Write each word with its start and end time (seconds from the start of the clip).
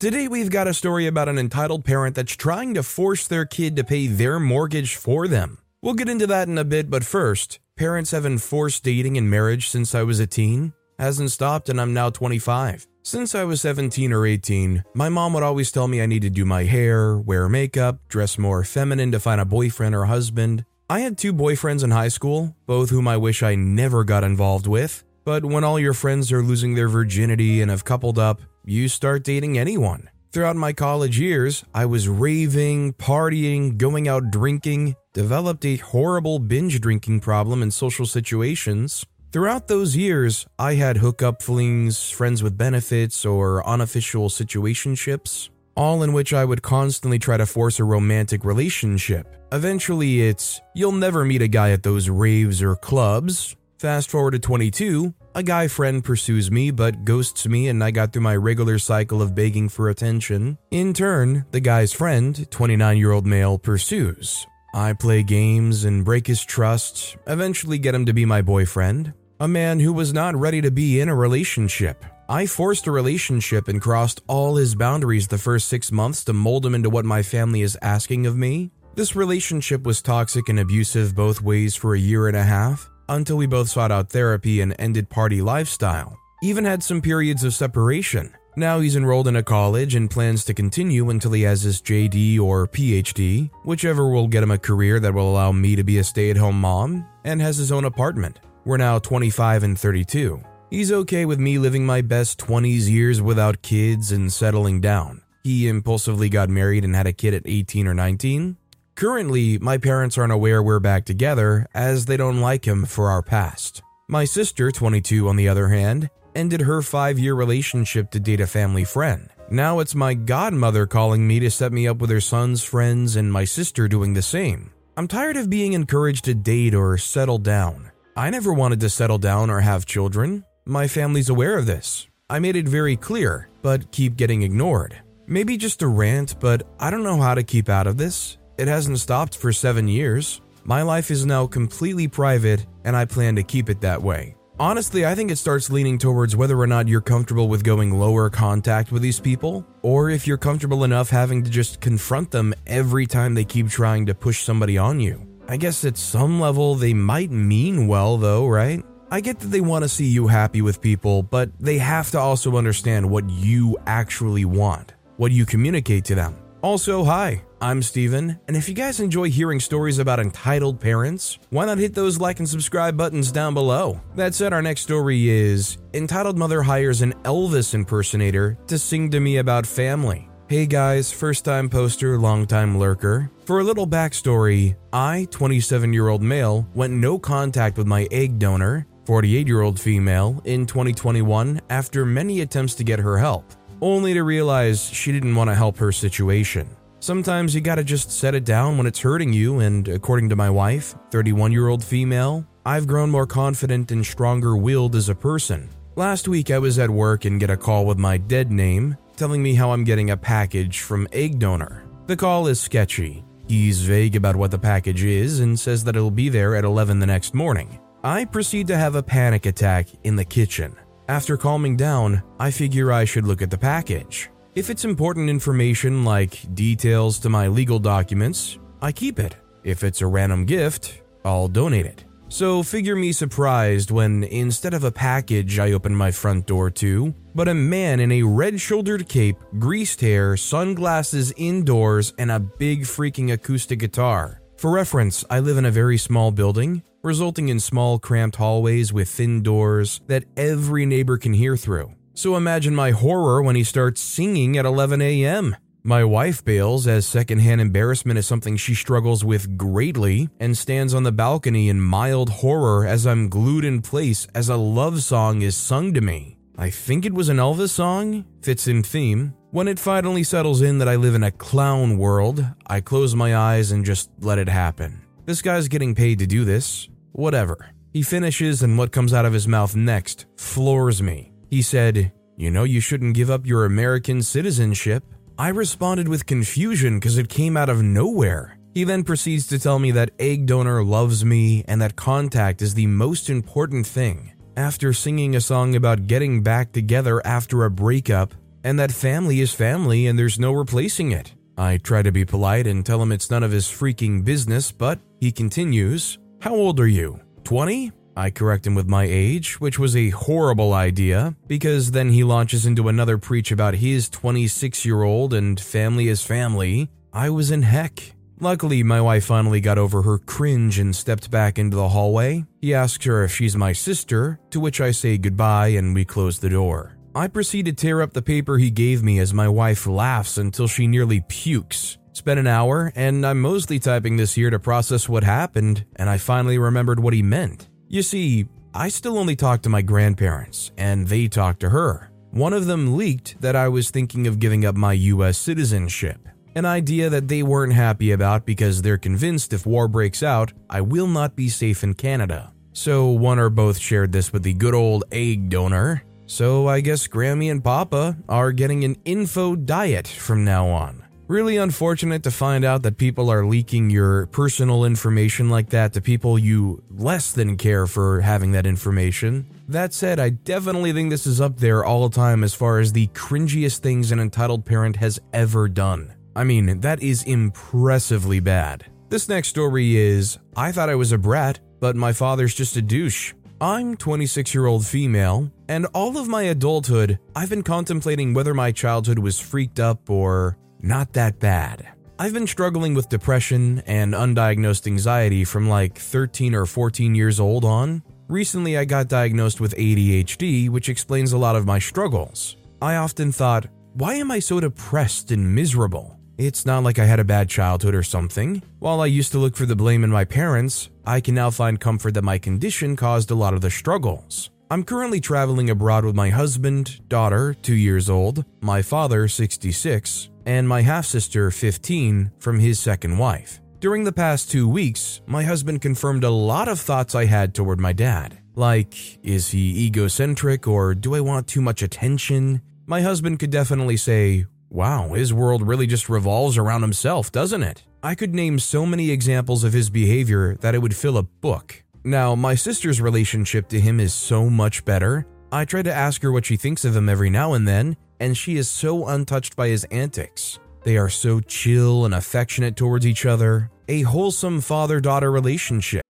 Today, 0.00 0.26
we've 0.26 0.50
got 0.50 0.66
a 0.66 0.74
story 0.74 1.06
about 1.06 1.28
an 1.28 1.38
entitled 1.38 1.84
parent 1.84 2.16
that's 2.16 2.34
trying 2.34 2.74
to 2.74 2.82
force 2.82 3.26
their 3.28 3.46
kid 3.46 3.76
to 3.76 3.84
pay 3.84 4.06
their 4.08 4.40
mortgage 4.40 4.96
for 4.96 5.28
them. 5.28 5.58
We'll 5.82 5.94
get 5.94 6.08
into 6.08 6.26
that 6.26 6.48
in 6.48 6.58
a 6.58 6.64
bit, 6.64 6.90
but 6.90 7.04
first, 7.04 7.60
parents 7.76 8.10
have 8.10 8.26
enforced 8.26 8.82
dating 8.82 9.16
and 9.16 9.30
marriage 9.30 9.68
since 9.68 9.94
I 9.94 10.02
was 10.02 10.18
a 10.18 10.26
teen. 10.26 10.74
Hasn't 10.98 11.30
stopped, 11.30 11.68
and 11.68 11.80
I'm 11.80 11.94
now 11.94 12.10
25. 12.10 12.86
Since 13.02 13.36
I 13.36 13.44
was 13.44 13.60
17 13.60 14.12
or 14.12 14.26
18, 14.26 14.82
my 14.94 15.08
mom 15.08 15.32
would 15.32 15.44
always 15.44 15.70
tell 15.70 15.86
me 15.86 16.02
I 16.02 16.06
need 16.06 16.22
to 16.22 16.30
do 16.30 16.44
my 16.44 16.64
hair, 16.64 17.16
wear 17.16 17.48
makeup, 17.48 18.00
dress 18.08 18.36
more 18.36 18.64
feminine 18.64 19.12
to 19.12 19.20
find 19.20 19.40
a 19.40 19.46
boyfriend 19.46 19.94
or 19.94 20.06
husband. 20.06 20.64
I 20.90 21.00
had 21.00 21.16
two 21.16 21.32
boyfriends 21.32 21.84
in 21.84 21.92
high 21.92 22.08
school, 22.08 22.56
both 22.66 22.90
whom 22.90 23.06
I 23.06 23.16
wish 23.16 23.42
I 23.42 23.54
never 23.54 24.04
got 24.04 24.24
involved 24.24 24.66
with. 24.66 25.04
But 25.24 25.44
when 25.44 25.64
all 25.64 25.78
your 25.78 25.94
friends 25.94 26.32
are 26.32 26.42
losing 26.42 26.74
their 26.74 26.88
virginity 26.88 27.62
and 27.62 27.70
have 27.70 27.84
coupled 27.84 28.18
up, 28.18 28.42
you 28.64 28.88
start 28.88 29.24
dating 29.24 29.58
anyone. 29.58 30.08
Throughout 30.32 30.56
my 30.56 30.72
college 30.72 31.18
years, 31.18 31.64
I 31.74 31.86
was 31.86 32.08
raving, 32.08 32.94
partying, 32.94 33.76
going 33.76 34.08
out 34.08 34.30
drinking, 34.30 34.96
developed 35.12 35.64
a 35.64 35.76
horrible 35.76 36.38
binge 36.38 36.80
drinking 36.80 37.20
problem 37.20 37.62
in 37.62 37.70
social 37.70 38.06
situations. 38.06 39.06
Throughout 39.32 39.68
those 39.68 39.96
years, 39.96 40.46
I 40.58 40.74
had 40.74 40.96
hookup 40.96 41.42
flings, 41.42 42.10
friends 42.10 42.42
with 42.42 42.58
benefits, 42.58 43.24
or 43.24 43.66
unofficial 43.66 44.28
situationships, 44.28 45.50
all 45.76 46.02
in 46.02 46.12
which 46.12 46.32
I 46.32 46.44
would 46.44 46.62
constantly 46.62 47.18
try 47.18 47.36
to 47.36 47.46
force 47.46 47.78
a 47.78 47.84
romantic 47.84 48.44
relationship. 48.44 49.36
Eventually, 49.52 50.22
it's 50.22 50.60
you'll 50.74 50.92
never 50.92 51.24
meet 51.24 51.42
a 51.42 51.48
guy 51.48 51.70
at 51.70 51.82
those 51.82 52.08
raves 52.08 52.62
or 52.62 52.76
clubs. 52.76 53.56
Fast 53.78 54.10
forward 54.10 54.32
to 54.32 54.38
22, 54.38 55.12
a 55.34 55.42
guy 55.42 55.68
friend 55.68 56.04
pursues 56.04 56.50
me 56.50 56.70
but 56.70 57.04
ghosts 57.04 57.46
me, 57.46 57.68
and 57.68 57.82
I 57.82 57.90
got 57.90 58.12
through 58.12 58.22
my 58.22 58.36
regular 58.36 58.78
cycle 58.78 59.20
of 59.20 59.34
begging 59.34 59.68
for 59.68 59.88
attention. 59.88 60.58
In 60.70 60.94
turn, 60.94 61.46
the 61.50 61.60
guy's 61.60 61.92
friend, 61.92 62.48
29 62.50 62.96
year 62.96 63.12
old 63.12 63.26
male, 63.26 63.58
pursues. 63.58 64.46
I 64.74 64.92
play 64.92 65.22
games 65.22 65.84
and 65.84 66.04
break 66.04 66.26
his 66.26 66.44
trust, 66.44 67.16
eventually 67.26 67.78
get 67.78 67.94
him 67.94 68.06
to 68.06 68.12
be 68.12 68.24
my 68.24 68.42
boyfriend, 68.42 69.12
a 69.38 69.46
man 69.46 69.80
who 69.80 69.92
was 69.92 70.12
not 70.12 70.34
ready 70.34 70.60
to 70.62 70.70
be 70.70 71.00
in 71.00 71.08
a 71.08 71.14
relationship. 71.14 72.04
I 72.28 72.46
forced 72.46 72.86
a 72.86 72.90
relationship 72.90 73.68
and 73.68 73.80
crossed 73.80 74.22
all 74.26 74.56
his 74.56 74.74
boundaries 74.74 75.28
the 75.28 75.38
first 75.38 75.68
six 75.68 75.92
months 75.92 76.24
to 76.24 76.32
mold 76.32 76.64
him 76.64 76.74
into 76.74 76.90
what 76.90 77.04
my 77.04 77.22
family 77.22 77.62
is 77.62 77.78
asking 77.82 78.26
of 78.26 78.36
me. 78.36 78.70
This 78.94 79.14
relationship 79.14 79.82
was 79.82 80.00
toxic 80.00 80.48
and 80.48 80.58
abusive 80.58 81.14
both 81.14 81.42
ways 81.42 81.74
for 81.74 81.94
a 81.94 81.98
year 81.98 82.28
and 82.28 82.36
a 82.36 82.42
half, 82.42 82.88
until 83.08 83.36
we 83.36 83.46
both 83.46 83.68
sought 83.68 83.92
out 83.92 84.10
therapy 84.10 84.60
and 84.60 84.74
ended 84.78 85.08
party 85.08 85.40
lifestyle. 85.42 86.18
Even 86.42 86.64
had 86.64 86.82
some 86.82 87.00
periods 87.00 87.44
of 87.44 87.54
separation. 87.54 88.34
Now 88.56 88.78
he's 88.78 88.94
enrolled 88.94 89.26
in 89.26 89.36
a 89.36 89.42
college 89.42 89.94
and 89.94 90.10
plans 90.10 90.44
to 90.44 90.54
continue 90.54 91.10
until 91.10 91.32
he 91.32 91.42
has 91.42 91.62
his 91.62 91.82
JD 91.82 92.38
or 92.38 92.68
PhD, 92.68 93.50
whichever 93.64 94.08
will 94.08 94.28
get 94.28 94.42
him 94.42 94.52
a 94.52 94.58
career 94.58 95.00
that 95.00 95.12
will 95.12 95.30
allow 95.30 95.50
me 95.50 95.74
to 95.74 95.82
be 95.82 95.98
a 95.98 96.04
stay 96.04 96.30
at 96.30 96.36
home 96.36 96.60
mom, 96.60 97.04
and 97.24 97.40
has 97.40 97.56
his 97.56 97.72
own 97.72 97.84
apartment. 97.84 98.40
We're 98.64 98.76
now 98.76 98.98
25 98.98 99.64
and 99.64 99.78
32. 99.78 100.40
He's 100.70 100.92
okay 100.92 101.24
with 101.24 101.40
me 101.40 101.58
living 101.58 101.84
my 101.84 102.00
best 102.00 102.38
20s 102.38 102.88
years 102.88 103.20
without 103.20 103.62
kids 103.62 104.12
and 104.12 104.32
settling 104.32 104.80
down. 104.80 105.22
He 105.42 105.68
impulsively 105.68 106.28
got 106.28 106.48
married 106.48 106.84
and 106.84 106.96
had 106.96 107.06
a 107.06 107.12
kid 107.12 107.34
at 107.34 107.42
18 107.44 107.86
or 107.86 107.94
19. 107.94 108.56
Currently, 108.94 109.58
my 109.58 109.76
parents 109.76 110.16
aren't 110.16 110.32
aware 110.32 110.62
we're 110.62 110.78
back 110.78 111.04
together 111.04 111.66
as 111.74 112.04
they 112.04 112.16
don't 112.16 112.40
like 112.40 112.64
him 112.64 112.84
for 112.84 113.10
our 113.10 113.22
past. 113.22 113.82
My 114.08 114.24
sister, 114.24 114.70
22, 114.70 115.28
on 115.28 115.34
the 115.34 115.48
other 115.48 115.68
hand, 115.68 116.10
ended 116.36 116.60
her 116.60 116.80
five 116.80 117.18
year 117.18 117.34
relationship 117.34 118.12
to 118.12 118.20
date 118.20 118.40
a 118.40 118.46
family 118.46 118.84
friend. 118.84 119.30
Now 119.50 119.80
it's 119.80 119.96
my 119.96 120.14
godmother 120.14 120.86
calling 120.86 121.26
me 121.26 121.40
to 121.40 121.50
set 121.50 121.72
me 121.72 121.88
up 121.88 121.98
with 121.98 122.10
her 122.10 122.20
son's 122.20 122.62
friends 122.62 123.16
and 123.16 123.32
my 123.32 123.44
sister 123.44 123.88
doing 123.88 124.14
the 124.14 124.22
same. 124.22 124.70
I'm 124.96 125.08
tired 125.08 125.36
of 125.36 125.50
being 125.50 125.72
encouraged 125.72 126.24
to 126.26 126.34
date 126.34 126.74
or 126.74 126.96
settle 126.96 127.38
down. 127.38 127.90
I 128.16 128.30
never 128.30 128.52
wanted 128.52 128.78
to 128.80 128.88
settle 128.88 129.18
down 129.18 129.50
or 129.50 129.60
have 129.60 129.86
children. 129.86 130.44
My 130.66 130.86
family's 130.86 131.28
aware 131.28 131.58
of 131.58 131.66
this. 131.66 132.06
I 132.30 132.38
made 132.38 132.54
it 132.54 132.68
very 132.68 132.96
clear, 132.96 133.48
but 133.60 133.90
keep 133.90 134.16
getting 134.16 134.42
ignored. 134.42 134.96
Maybe 135.26 135.56
just 135.56 135.82
a 135.82 135.88
rant, 135.88 136.38
but 136.38 136.62
I 136.78 136.90
don't 136.90 137.02
know 137.02 137.20
how 137.20 137.34
to 137.34 137.42
keep 137.42 137.68
out 137.68 137.88
of 137.88 137.96
this. 137.96 138.38
It 138.56 138.68
hasn't 138.68 139.00
stopped 139.00 139.36
for 139.36 139.52
seven 139.52 139.88
years. 139.88 140.40
My 140.62 140.82
life 140.82 141.10
is 141.10 141.26
now 141.26 141.46
completely 141.46 142.06
private, 142.06 142.64
and 142.84 142.96
I 142.96 143.04
plan 143.04 143.34
to 143.36 143.42
keep 143.42 143.68
it 143.68 143.80
that 143.80 144.00
way. 144.00 144.36
Honestly, 144.60 145.04
I 145.04 145.16
think 145.16 145.32
it 145.32 145.36
starts 145.36 145.70
leaning 145.70 145.98
towards 145.98 146.36
whether 146.36 146.56
or 146.56 146.68
not 146.68 146.86
you're 146.86 147.00
comfortable 147.00 147.48
with 147.48 147.64
going 147.64 147.98
lower 147.98 148.30
contact 148.30 148.92
with 148.92 149.02
these 149.02 149.18
people, 149.18 149.66
or 149.82 150.10
if 150.10 150.28
you're 150.28 150.36
comfortable 150.36 150.84
enough 150.84 151.10
having 151.10 151.42
to 151.42 151.50
just 151.50 151.80
confront 151.80 152.30
them 152.30 152.54
every 152.64 153.06
time 153.06 153.34
they 153.34 153.44
keep 153.44 153.68
trying 153.68 154.06
to 154.06 154.14
push 154.14 154.44
somebody 154.44 154.78
on 154.78 155.00
you. 155.00 155.26
I 155.48 155.56
guess 155.56 155.84
at 155.84 155.96
some 155.96 156.38
level 156.38 156.76
they 156.76 156.94
might 156.94 157.32
mean 157.32 157.88
well, 157.88 158.16
though, 158.16 158.46
right? 158.46 158.84
I 159.10 159.20
get 159.20 159.40
that 159.40 159.48
they 159.48 159.60
want 159.60 159.82
to 159.82 159.88
see 159.88 160.06
you 160.06 160.28
happy 160.28 160.62
with 160.62 160.80
people, 160.80 161.24
but 161.24 161.50
they 161.58 161.78
have 161.78 162.12
to 162.12 162.20
also 162.20 162.56
understand 162.56 163.10
what 163.10 163.28
you 163.28 163.76
actually 163.86 164.44
want, 164.44 164.94
what 165.16 165.32
you 165.32 165.44
communicate 165.44 166.04
to 166.06 166.14
them. 166.14 166.36
Also, 166.62 167.04
hi, 167.04 167.42
I'm 167.64 167.80
Steven, 167.80 168.38
and 168.46 168.58
if 168.58 168.68
you 168.68 168.74
guys 168.74 169.00
enjoy 169.00 169.30
hearing 169.30 169.58
stories 169.58 169.98
about 169.98 170.20
entitled 170.20 170.78
parents, 170.78 171.38
why 171.48 171.64
not 171.64 171.78
hit 171.78 171.94
those 171.94 172.20
like 172.20 172.38
and 172.38 172.46
subscribe 172.46 172.94
buttons 172.94 173.32
down 173.32 173.54
below? 173.54 174.02
That 174.16 174.34
said, 174.34 174.52
our 174.52 174.60
next 174.60 174.82
story 174.82 175.30
is 175.30 175.78
Entitled 175.94 176.36
Mother 176.36 176.62
Hires 176.62 177.00
an 177.00 177.14
Elvis 177.22 177.72
impersonator 177.72 178.58
to 178.66 178.78
sing 178.78 179.10
to 179.12 179.18
me 179.18 179.38
about 179.38 179.64
family. 179.64 180.28
Hey 180.46 180.66
guys, 180.66 181.10
first 181.10 181.46
time 181.46 181.70
poster, 181.70 182.18
long 182.18 182.46
time 182.46 182.78
lurker. 182.78 183.30
For 183.46 183.60
a 183.60 183.64
little 183.64 183.86
backstory, 183.86 184.76
I, 184.92 185.26
27 185.30 185.90
year 185.90 186.08
old 186.08 186.20
male, 186.20 186.68
went 186.74 186.92
no 186.92 187.18
contact 187.18 187.78
with 187.78 187.86
my 187.86 188.06
egg 188.10 188.38
donor, 188.38 188.86
48 189.06 189.46
year 189.46 189.62
old 189.62 189.80
female, 189.80 190.38
in 190.44 190.66
2021 190.66 191.62
after 191.70 192.04
many 192.04 192.42
attempts 192.42 192.74
to 192.74 192.84
get 192.84 192.98
her 192.98 193.16
help 193.16 193.50
only 193.80 194.14
to 194.14 194.22
realize 194.22 194.84
she 194.84 195.12
didn't 195.12 195.34
want 195.34 195.48
to 195.48 195.54
help 195.54 195.76
her 195.78 195.92
situation. 195.92 196.68
Sometimes 197.04 197.54
you 197.54 197.60
gotta 197.60 197.84
just 197.84 198.10
set 198.10 198.34
it 198.34 198.46
down 198.46 198.78
when 198.78 198.86
it's 198.86 199.00
hurting 199.00 199.30
you, 199.30 199.58
and 199.58 199.86
according 199.88 200.30
to 200.30 200.36
my 200.36 200.48
wife, 200.48 200.94
31 201.10 201.52
year 201.52 201.68
old 201.68 201.84
female, 201.84 202.46
I've 202.64 202.86
grown 202.86 203.10
more 203.10 203.26
confident 203.26 203.92
and 203.92 204.06
stronger 204.06 204.56
willed 204.56 204.96
as 204.96 205.10
a 205.10 205.14
person. 205.14 205.68
Last 205.96 206.28
week 206.28 206.50
I 206.50 206.58
was 206.58 206.78
at 206.78 206.88
work 206.88 207.26
and 207.26 207.38
get 207.38 207.50
a 207.50 207.58
call 207.58 207.84
with 207.84 207.98
my 207.98 208.16
dead 208.16 208.50
name 208.50 208.96
telling 209.18 209.42
me 209.42 209.52
how 209.52 209.70
I'm 209.70 209.84
getting 209.84 210.12
a 210.12 210.16
package 210.16 210.80
from 210.80 211.06
Egg 211.12 211.38
Donor. 211.38 211.84
The 212.06 212.16
call 212.16 212.46
is 212.46 212.58
sketchy. 212.58 213.22
He's 213.48 213.82
vague 213.82 214.16
about 214.16 214.36
what 214.36 214.50
the 214.50 214.58
package 214.58 215.04
is 215.04 215.40
and 215.40 215.60
says 215.60 215.84
that 215.84 215.96
it'll 215.96 216.10
be 216.10 216.30
there 216.30 216.56
at 216.56 216.64
11 216.64 217.00
the 217.00 217.06
next 217.06 217.34
morning. 217.34 217.80
I 218.02 218.24
proceed 218.24 218.66
to 218.68 218.78
have 218.78 218.94
a 218.94 219.02
panic 219.02 219.44
attack 219.44 219.88
in 220.04 220.16
the 220.16 220.24
kitchen. 220.24 220.74
After 221.10 221.36
calming 221.36 221.76
down, 221.76 222.22
I 222.40 222.50
figure 222.50 222.90
I 222.90 223.04
should 223.04 223.26
look 223.26 223.42
at 223.42 223.50
the 223.50 223.58
package. 223.58 224.30
If 224.54 224.70
it's 224.70 224.84
important 224.84 225.28
information 225.28 226.04
like 226.04 226.54
details 226.54 227.18
to 227.20 227.28
my 227.28 227.48
legal 227.48 227.80
documents, 227.80 228.56
I 228.80 228.92
keep 228.92 229.18
it. 229.18 229.34
If 229.64 229.82
it's 229.82 230.00
a 230.00 230.06
random 230.06 230.44
gift, 230.44 231.02
I'll 231.24 231.48
donate 231.48 231.86
it. 231.86 232.04
So 232.28 232.62
figure 232.62 232.94
me 232.94 233.10
surprised 233.10 233.90
when 233.90 234.22
instead 234.22 234.72
of 234.72 234.84
a 234.84 234.92
package 234.92 235.58
I 235.58 235.72
open 235.72 235.92
my 235.92 236.12
front 236.12 236.46
door 236.46 236.70
to, 236.70 237.12
but 237.34 237.48
a 237.48 237.54
man 237.54 237.98
in 237.98 238.12
a 238.12 238.22
red 238.22 238.60
shouldered 238.60 239.08
cape, 239.08 239.38
greased 239.58 240.00
hair, 240.00 240.36
sunglasses 240.36 241.32
indoors, 241.36 242.14
and 242.16 242.30
a 242.30 242.38
big 242.38 242.82
freaking 242.82 243.32
acoustic 243.32 243.80
guitar. 243.80 244.40
For 244.56 244.70
reference, 244.70 245.24
I 245.28 245.40
live 245.40 245.56
in 245.56 245.64
a 245.64 245.72
very 245.72 245.98
small 245.98 246.30
building, 246.30 246.84
resulting 247.02 247.48
in 247.48 247.58
small, 247.58 247.98
cramped 247.98 248.36
hallways 248.36 248.92
with 248.92 249.08
thin 249.08 249.42
doors 249.42 250.00
that 250.06 250.26
every 250.36 250.86
neighbor 250.86 251.18
can 251.18 251.32
hear 251.32 251.56
through. 251.56 251.92
So 252.14 252.36
imagine 252.36 252.74
my 252.74 252.92
horror 252.92 253.42
when 253.42 253.56
he 253.56 253.64
starts 253.64 254.00
singing 254.00 254.56
at 254.56 254.64
11 254.64 255.02
a.m. 255.02 255.56
My 255.82 256.04
wife 256.04 256.44
bails 256.44 256.86
as 256.86 257.04
secondhand 257.04 257.60
embarrassment 257.60 258.18
is 258.18 258.26
something 258.26 258.56
she 258.56 258.74
struggles 258.74 259.24
with 259.24 259.58
greatly 259.58 260.30
and 260.38 260.56
stands 260.56 260.94
on 260.94 261.02
the 261.02 261.12
balcony 261.12 261.68
in 261.68 261.80
mild 261.80 262.30
horror 262.30 262.86
as 262.86 263.06
I'm 263.06 263.28
glued 263.28 263.64
in 263.64 263.82
place 263.82 264.26
as 264.34 264.48
a 264.48 264.56
love 264.56 265.02
song 265.02 265.42
is 265.42 265.56
sung 265.56 265.92
to 265.92 266.00
me. 266.00 266.38
I 266.56 266.70
think 266.70 267.04
it 267.04 267.12
was 267.12 267.28
an 267.28 267.38
Elvis 267.38 267.70
song, 267.70 268.24
fits 268.42 268.68
in 268.68 268.84
theme. 268.84 269.34
When 269.50 269.66
it 269.66 269.80
finally 269.80 270.22
settles 270.22 270.62
in 270.62 270.78
that 270.78 270.88
I 270.88 270.94
live 270.94 271.16
in 271.16 271.24
a 271.24 271.32
clown 271.32 271.98
world, 271.98 272.46
I 272.66 272.80
close 272.80 273.14
my 273.14 273.36
eyes 273.36 273.72
and 273.72 273.84
just 273.84 274.08
let 274.20 274.38
it 274.38 274.48
happen. 274.48 275.02
This 275.26 275.42
guy's 275.42 275.68
getting 275.68 275.96
paid 275.96 276.20
to 276.20 276.26
do 276.26 276.44
this. 276.44 276.88
Whatever. 277.12 277.70
He 277.92 278.02
finishes, 278.02 278.62
and 278.62 278.78
what 278.78 278.92
comes 278.92 279.12
out 279.12 279.26
of 279.26 279.32
his 279.32 279.48
mouth 279.48 279.76
next 279.76 280.26
floors 280.36 281.02
me. 281.02 281.33
He 281.54 281.62
said, 281.62 282.10
You 282.36 282.50
know, 282.50 282.64
you 282.64 282.80
shouldn't 282.80 283.14
give 283.14 283.30
up 283.30 283.46
your 283.46 283.64
American 283.64 284.24
citizenship. 284.24 285.04
I 285.38 285.50
responded 285.50 286.08
with 286.08 286.26
confusion 286.26 286.98
because 286.98 287.16
it 287.16 287.28
came 287.28 287.56
out 287.56 287.68
of 287.68 287.80
nowhere. 287.80 288.58
He 288.74 288.82
then 288.82 289.04
proceeds 289.04 289.46
to 289.46 289.60
tell 289.60 289.78
me 289.78 289.92
that 289.92 290.10
egg 290.18 290.46
donor 290.46 290.82
loves 290.82 291.24
me 291.24 291.62
and 291.68 291.80
that 291.80 291.94
contact 291.94 292.60
is 292.60 292.74
the 292.74 292.88
most 292.88 293.30
important 293.30 293.86
thing. 293.86 294.32
After 294.56 294.92
singing 294.92 295.36
a 295.36 295.40
song 295.40 295.76
about 295.76 296.08
getting 296.08 296.42
back 296.42 296.72
together 296.72 297.24
after 297.24 297.64
a 297.64 297.70
breakup, 297.70 298.34
and 298.64 298.76
that 298.80 298.90
family 298.90 299.40
is 299.40 299.54
family 299.54 300.08
and 300.08 300.18
there's 300.18 300.40
no 300.40 300.50
replacing 300.50 301.12
it. 301.12 301.34
I 301.56 301.76
try 301.76 302.02
to 302.02 302.10
be 302.10 302.24
polite 302.24 302.66
and 302.66 302.84
tell 302.84 303.00
him 303.00 303.12
it's 303.12 303.30
none 303.30 303.44
of 303.44 303.52
his 303.52 303.66
freaking 303.68 304.24
business, 304.24 304.72
but 304.72 304.98
he 305.20 305.30
continues, 305.30 306.18
How 306.40 306.52
old 306.52 306.80
are 306.80 306.88
you? 306.88 307.20
20? 307.44 307.92
I 308.16 308.30
correct 308.30 308.66
him 308.66 308.74
with 308.74 308.88
my 308.88 309.04
age, 309.04 309.60
which 309.60 309.78
was 309.78 309.96
a 309.96 310.10
horrible 310.10 310.72
idea, 310.72 311.34
because 311.46 311.90
then 311.90 312.10
he 312.10 312.22
launches 312.22 312.64
into 312.64 312.88
another 312.88 313.18
preach 313.18 313.50
about 313.50 313.74
his 313.74 314.08
26 314.08 314.84
year 314.84 315.02
old 315.02 315.34
and 315.34 315.58
family 315.58 316.08
is 316.08 316.24
family. 316.24 316.90
I 317.12 317.30
was 317.30 317.50
in 317.50 317.62
heck. 317.62 318.12
Luckily, 318.40 318.82
my 318.82 319.00
wife 319.00 319.24
finally 319.26 319.60
got 319.60 319.78
over 319.78 320.02
her 320.02 320.18
cringe 320.18 320.78
and 320.78 320.94
stepped 320.94 321.30
back 321.30 321.58
into 321.58 321.76
the 321.76 321.88
hallway. 321.88 322.44
He 322.60 322.74
asks 322.74 323.04
her 323.04 323.24
if 323.24 323.34
she's 323.34 323.56
my 323.56 323.72
sister, 323.72 324.38
to 324.50 324.60
which 324.60 324.80
I 324.80 324.90
say 324.90 325.18
goodbye 325.18 325.68
and 325.68 325.94
we 325.94 326.04
close 326.04 326.38
the 326.38 326.50
door. 326.50 326.96
I 327.14 327.28
proceed 327.28 327.66
to 327.66 327.72
tear 327.72 328.02
up 328.02 328.12
the 328.12 328.22
paper 328.22 328.58
he 328.58 328.70
gave 328.70 329.04
me 329.04 329.20
as 329.20 329.32
my 329.32 329.48
wife 329.48 329.86
laughs 329.86 330.36
until 330.36 330.66
she 330.66 330.88
nearly 330.88 331.24
pukes. 331.28 331.96
Spent 332.12 332.40
an 332.40 332.46
hour, 332.46 332.92
and 332.94 333.24
I'm 333.24 333.40
mostly 333.40 333.78
typing 333.78 334.16
this 334.16 334.34
here 334.34 334.50
to 334.50 334.58
process 334.58 335.08
what 335.08 335.24
happened, 335.24 335.84
and 335.96 336.08
I 336.08 336.18
finally 336.18 336.58
remembered 336.58 337.00
what 337.00 337.12
he 337.12 337.22
meant. 337.22 337.68
You 337.94 338.02
see, 338.02 338.48
I 338.74 338.88
still 338.88 339.16
only 339.16 339.36
talk 339.36 339.62
to 339.62 339.68
my 339.68 339.80
grandparents, 339.80 340.72
and 340.76 341.06
they 341.06 341.28
talk 341.28 341.60
to 341.60 341.70
her. 341.70 342.10
One 342.32 342.52
of 342.52 342.66
them 342.66 342.96
leaked 342.96 343.40
that 343.40 343.54
I 343.54 343.68
was 343.68 343.90
thinking 343.90 344.26
of 344.26 344.40
giving 344.40 344.64
up 344.64 344.74
my 344.74 344.94
US 344.94 345.38
citizenship 345.38 346.18
an 346.56 346.64
idea 346.64 347.08
that 347.08 347.28
they 347.28 347.44
weren't 347.44 347.72
happy 347.72 348.10
about 348.10 348.46
because 348.46 348.82
they're 348.82 348.98
convinced 348.98 349.52
if 349.52 349.64
war 349.64 349.86
breaks 349.86 350.24
out, 350.24 350.52
I 350.68 350.80
will 350.80 351.06
not 351.06 351.36
be 351.36 351.48
safe 351.48 351.84
in 351.84 351.94
Canada. 351.94 352.52
So 352.72 353.10
one 353.10 353.38
or 353.38 353.48
both 353.48 353.78
shared 353.78 354.10
this 354.10 354.32
with 354.32 354.42
the 354.42 354.54
good 354.54 354.74
old 354.74 355.04
egg 355.12 355.48
donor. 355.48 356.02
So 356.26 356.66
I 356.66 356.80
guess 356.80 357.06
Grammy 357.06 357.48
and 357.48 357.62
Papa 357.62 358.16
are 358.28 358.50
getting 358.50 358.82
an 358.82 358.96
info 359.04 359.54
diet 359.54 360.08
from 360.08 360.44
now 360.44 360.66
on. 360.66 361.03
Really 361.26 361.56
unfortunate 361.56 362.22
to 362.24 362.30
find 362.30 362.66
out 362.66 362.82
that 362.82 362.98
people 362.98 363.30
are 363.30 363.46
leaking 363.46 363.88
your 363.88 364.26
personal 364.26 364.84
information 364.84 365.48
like 365.48 365.70
that 365.70 365.94
to 365.94 366.02
people 366.02 366.38
you 366.38 366.82
less 366.90 367.32
than 367.32 367.56
care 367.56 367.86
for 367.86 368.20
having 368.20 368.52
that 368.52 368.66
information. 368.66 369.46
That 369.66 369.94
said, 369.94 370.20
I 370.20 370.28
definitely 370.28 370.92
think 370.92 371.08
this 371.08 371.26
is 371.26 371.40
up 371.40 371.56
there 371.56 371.82
all 371.82 372.06
the 372.06 372.14
time 372.14 372.44
as 372.44 372.52
far 372.52 372.78
as 372.78 372.92
the 372.92 373.06
cringiest 373.08 373.78
things 373.78 374.12
an 374.12 374.20
entitled 374.20 374.66
parent 374.66 374.96
has 374.96 375.18
ever 375.32 375.66
done. 375.66 376.12
I 376.36 376.44
mean, 376.44 376.80
that 376.80 377.02
is 377.02 377.22
impressively 377.22 378.40
bad. 378.40 378.84
This 379.08 379.26
next 379.26 379.48
story 379.48 379.96
is 379.96 380.38
I 380.54 380.72
thought 380.72 380.90
I 380.90 380.94
was 380.94 381.12
a 381.12 381.18
brat, 381.18 381.58
but 381.80 381.96
my 381.96 382.12
father's 382.12 382.54
just 382.54 382.76
a 382.76 382.82
douche. 382.82 383.32
I'm 383.62 383.96
26 383.96 384.52
year 384.52 384.66
old 384.66 384.84
female, 384.84 385.50
and 385.70 385.86
all 385.94 386.18
of 386.18 386.28
my 386.28 386.42
adulthood, 386.42 387.18
I've 387.34 387.48
been 387.48 387.62
contemplating 387.62 388.34
whether 388.34 388.52
my 388.52 388.72
childhood 388.72 389.18
was 389.18 389.38
freaked 389.38 389.80
up 389.80 390.10
or 390.10 390.58
not 390.84 391.12
that 391.14 391.38
bad. 391.40 391.88
I've 392.18 392.32
been 392.32 392.46
struggling 392.46 392.94
with 392.94 393.08
depression 393.08 393.82
and 393.86 394.14
undiagnosed 394.14 394.86
anxiety 394.86 395.44
from 395.44 395.68
like 395.68 395.98
13 395.98 396.54
or 396.54 396.66
14 396.66 397.14
years 397.14 397.40
old 397.40 397.64
on. 397.64 398.02
Recently, 398.28 398.78
I 398.78 398.84
got 398.84 399.08
diagnosed 399.08 399.60
with 399.60 399.74
ADHD, 399.74 400.68
which 400.68 400.88
explains 400.88 401.32
a 401.32 401.38
lot 401.38 401.56
of 401.56 401.66
my 401.66 401.78
struggles. 401.78 402.56
I 402.80 402.96
often 402.96 403.32
thought, 403.32 403.66
why 403.94 404.14
am 404.14 404.30
I 404.30 404.38
so 404.38 404.60
depressed 404.60 405.30
and 405.30 405.54
miserable? 405.54 406.18
It's 406.36 406.66
not 406.66 406.82
like 406.82 406.98
I 406.98 407.04
had 407.04 407.20
a 407.20 407.24
bad 407.24 407.48
childhood 407.48 407.94
or 407.94 408.02
something. 408.02 408.62
While 408.78 409.00
I 409.00 409.06
used 409.06 409.32
to 409.32 409.38
look 409.38 409.56
for 409.56 409.66
the 409.66 409.76
blame 409.76 410.04
in 410.04 410.10
my 410.10 410.24
parents, 410.24 410.90
I 411.06 411.20
can 411.20 411.34
now 411.34 411.50
find 411.50 411.80
comfort 411.80 412.14
that 412.14 412.24
my 412.24 412.38
condition 412.38 412.96
caused 412.96 413.30
a 413.30 413.36
lot 413.36 413.54
of 413.54 413.60
the 413.60 413.70
struggles. 413.70 414.50
I'm 414.70 414.82
currently 414.82 415.20
traveling 415.20 415.68
abroad 415.68 416.06
with 416.06 416.14
my 416.14 416.30
husband, 416.30 417.06
daughter, 417.08 417.54
2 417.54 417.74
years 417.74 418.08
old, 418.08 418.44
my 418.62 418.80
father, 418.80 419.28
66, 419.28 420.30
and 420.46 420.66
my 420.66 420.80
half 420.80 421.04
sister, 421.04 421.50
15, 421.50 422.32
from 422.38 422.58
his 422.58 422.80
second 422.80 423.18
wife. 423.18 423.60
During 423.80 424.04
the 424.04 424.12
past 424.12 424.50
two 424.50 424.66
weeks, 424.66 425.20
my 425.26 425.42
husband 425.42 425.82
confirmed 425.82 426.24
a 426.24 426.30
lot 426.30 426.68
of 426.68 426.80
thoughts 426.80 427.14
I 427.14 427.26
had 427.26 427.54
toward 427.54 427.78
my 427.78 427.92
dad. 427.92 428.38
Like, 428.54 429.22
is 429.22 429.50
he 429.50 429.84
egocentric 429.86 430.66
or 430.66 430.94
do 430.94 431.14
I 431.14 431.20
want 431.20 431.46
too 431.46 431.60
much 431.60 431.82
attention? 431.82 432.62
My 432.86 433.02
husband 433.02 433.40
could 433.40 433.50
definitely 433.50 433.98
say, 433.98 434.46
Wow, 434.70 435.12
his 435.12 435.34
world 435.34 435.62
really 435.62 435.86
just 435.86 436.08
revolves 436.08 436.56
around 436.56 436.80
himself, 436.80 437.30
doesn't 437.30 437.62
it? 437.62 437.84
I 438.02 438.14
could 438.14 438.34
name 438.34 438.58
so 438.58 438.86
many 438.86 439.10
examples 439.10 439.62
of 439.62 439.72
his 439.72 439.90
behavior 439.90 440.56
that 440.56 440.74
it 440.74 440.78
would 440.78 440.96
fill 440.96 441.18
a 441.18 441.22
book. 441.22 441.83
Now, 442.06 442.34
my 442.34 442.54
sister's 442.54 443.00
relationship 443.00 443.68
to 443.68 443.80
him 443.80 443.98
is 443.98 444.12
so 444.12 444.50
much 444.50 444.84
better. 444.84 445.26
I 445.50 445.64
try 445.64 445.82
to 445.82 445.92
ask 445.92 446.20
her 446.22 446.30
what 446.30 446.44
she 446.44 446.56
thinks 446.56 446.84
of 446.84 446.94
him 446.94 447.08
every 447.08 447.30
now 447.30 447.54
and 447.54 447.66
then, 447.66 447.96
and 448.20 448.36
she 448.36 448.56
is 448.56 448.68
so 448.68 449.06
untouched 449.06 449.56
by 449.56 449.68
his 449.68 449.84
antics. 449.84 450.58
They 450.82 450.98
are 450.98 451.08
so 451.08 451.40
chill 451.40 452.04
and 452.04 452.14
affectionate 452.14 452.76
towards 452.76 453.06
each 453.06 453.24
other, 453.24 453.70
a 453.88 454.02
wholesome 454.02 454.60
father 454.60 455.00
daughter 455.00 455.32
relationship. 455.32 456.02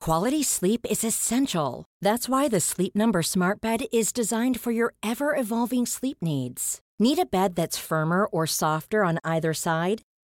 Quality 0.00 0.42
sleep 0.42 0.86
is 0.88 1.04
essential. 1.04 1.84
That's 2.00 2.26
why 2.26 2.48
the 2.48 2.60
Sleep 2.60 2.96
Number 2.96 3.22
Smart 3.22 3.60
Bed 3.60 3.84
is 3.92 4.12
designed 4.12 4.58
for 4.60 4.70
your 4.70 4.94
ever 5.02 5.36
evolving 5.36 5.84
sleep 5.84 6.16
needs. 6.22 6.80
Need 6.98 7.18
a 7.18 7.26
bed 7.26 7.54
that's 7.54 7.76
firmer 7.76 8.24
or 8.24 8.46
softer 8.46 9.04
on 9.04 9.18
either 9.24 9.52
side? 9.52 10.00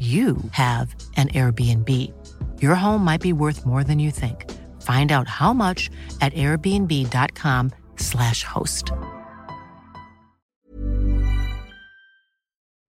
you 0.00 0.36
have 0.50 0.92
an 1.16 1.28
Airbnb. 1.28 1.88
Your 2.60 2.74
home 2.74 3.04
might 3.04 3.20
be 3.20 3.32
worth 3.32 3.64
more 3.64 3.84
than 3.84 4.00
you 4.00 4.10
think. 4.10 4.50
Find 4.82 5.12
out 5.12 5.28
how 5.28 5.52
much 5.52 5.88
at 6.20 6.34
airbnb.com/slash 6.34 8.44
host. 8.44 8.90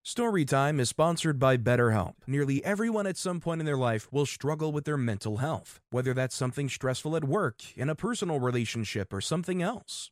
Storytime 0.06 0.80
is 0.80 0.88
sponsored 0.88 1.40
by 1.40 1.58
BetterHelp. 1.58 2.14
Nearly 2.26 2.64
everyone 2.64 3.06
at 3.06 3.18
some 3.18 3.42
point 3.42 3.60
in 3.60 3.66
their 3.66 3.76
life 3.76 4.08
will 4.14 4.26
struggle 4.26 4.72
with 4.72 4.86
their 4.86 4.98
mental 4.98 5.38
health, 5.38 5.82
whether 5.90 6.14
that's 6.14 6.36
something 6.36 6.70
stressful 6.70 7.18
at 7.18 7.26
work, 7.26 7.64
in 7.76 7.90
a 7.90 7.96
personal 7.96 8.40
relationship, 8.40 9.12
or 9.12 9.20
something 9.20 9.62
else. 9.62 10.12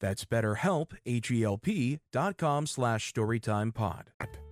That's 0.00 0.24
betterhelp, 0.24 0.92
H-E-L-P 1.06 1.98
dot 2.12 2.36
com 2.36 2.66
slash 2.66 3.12
storytimepod. 3.12 4.02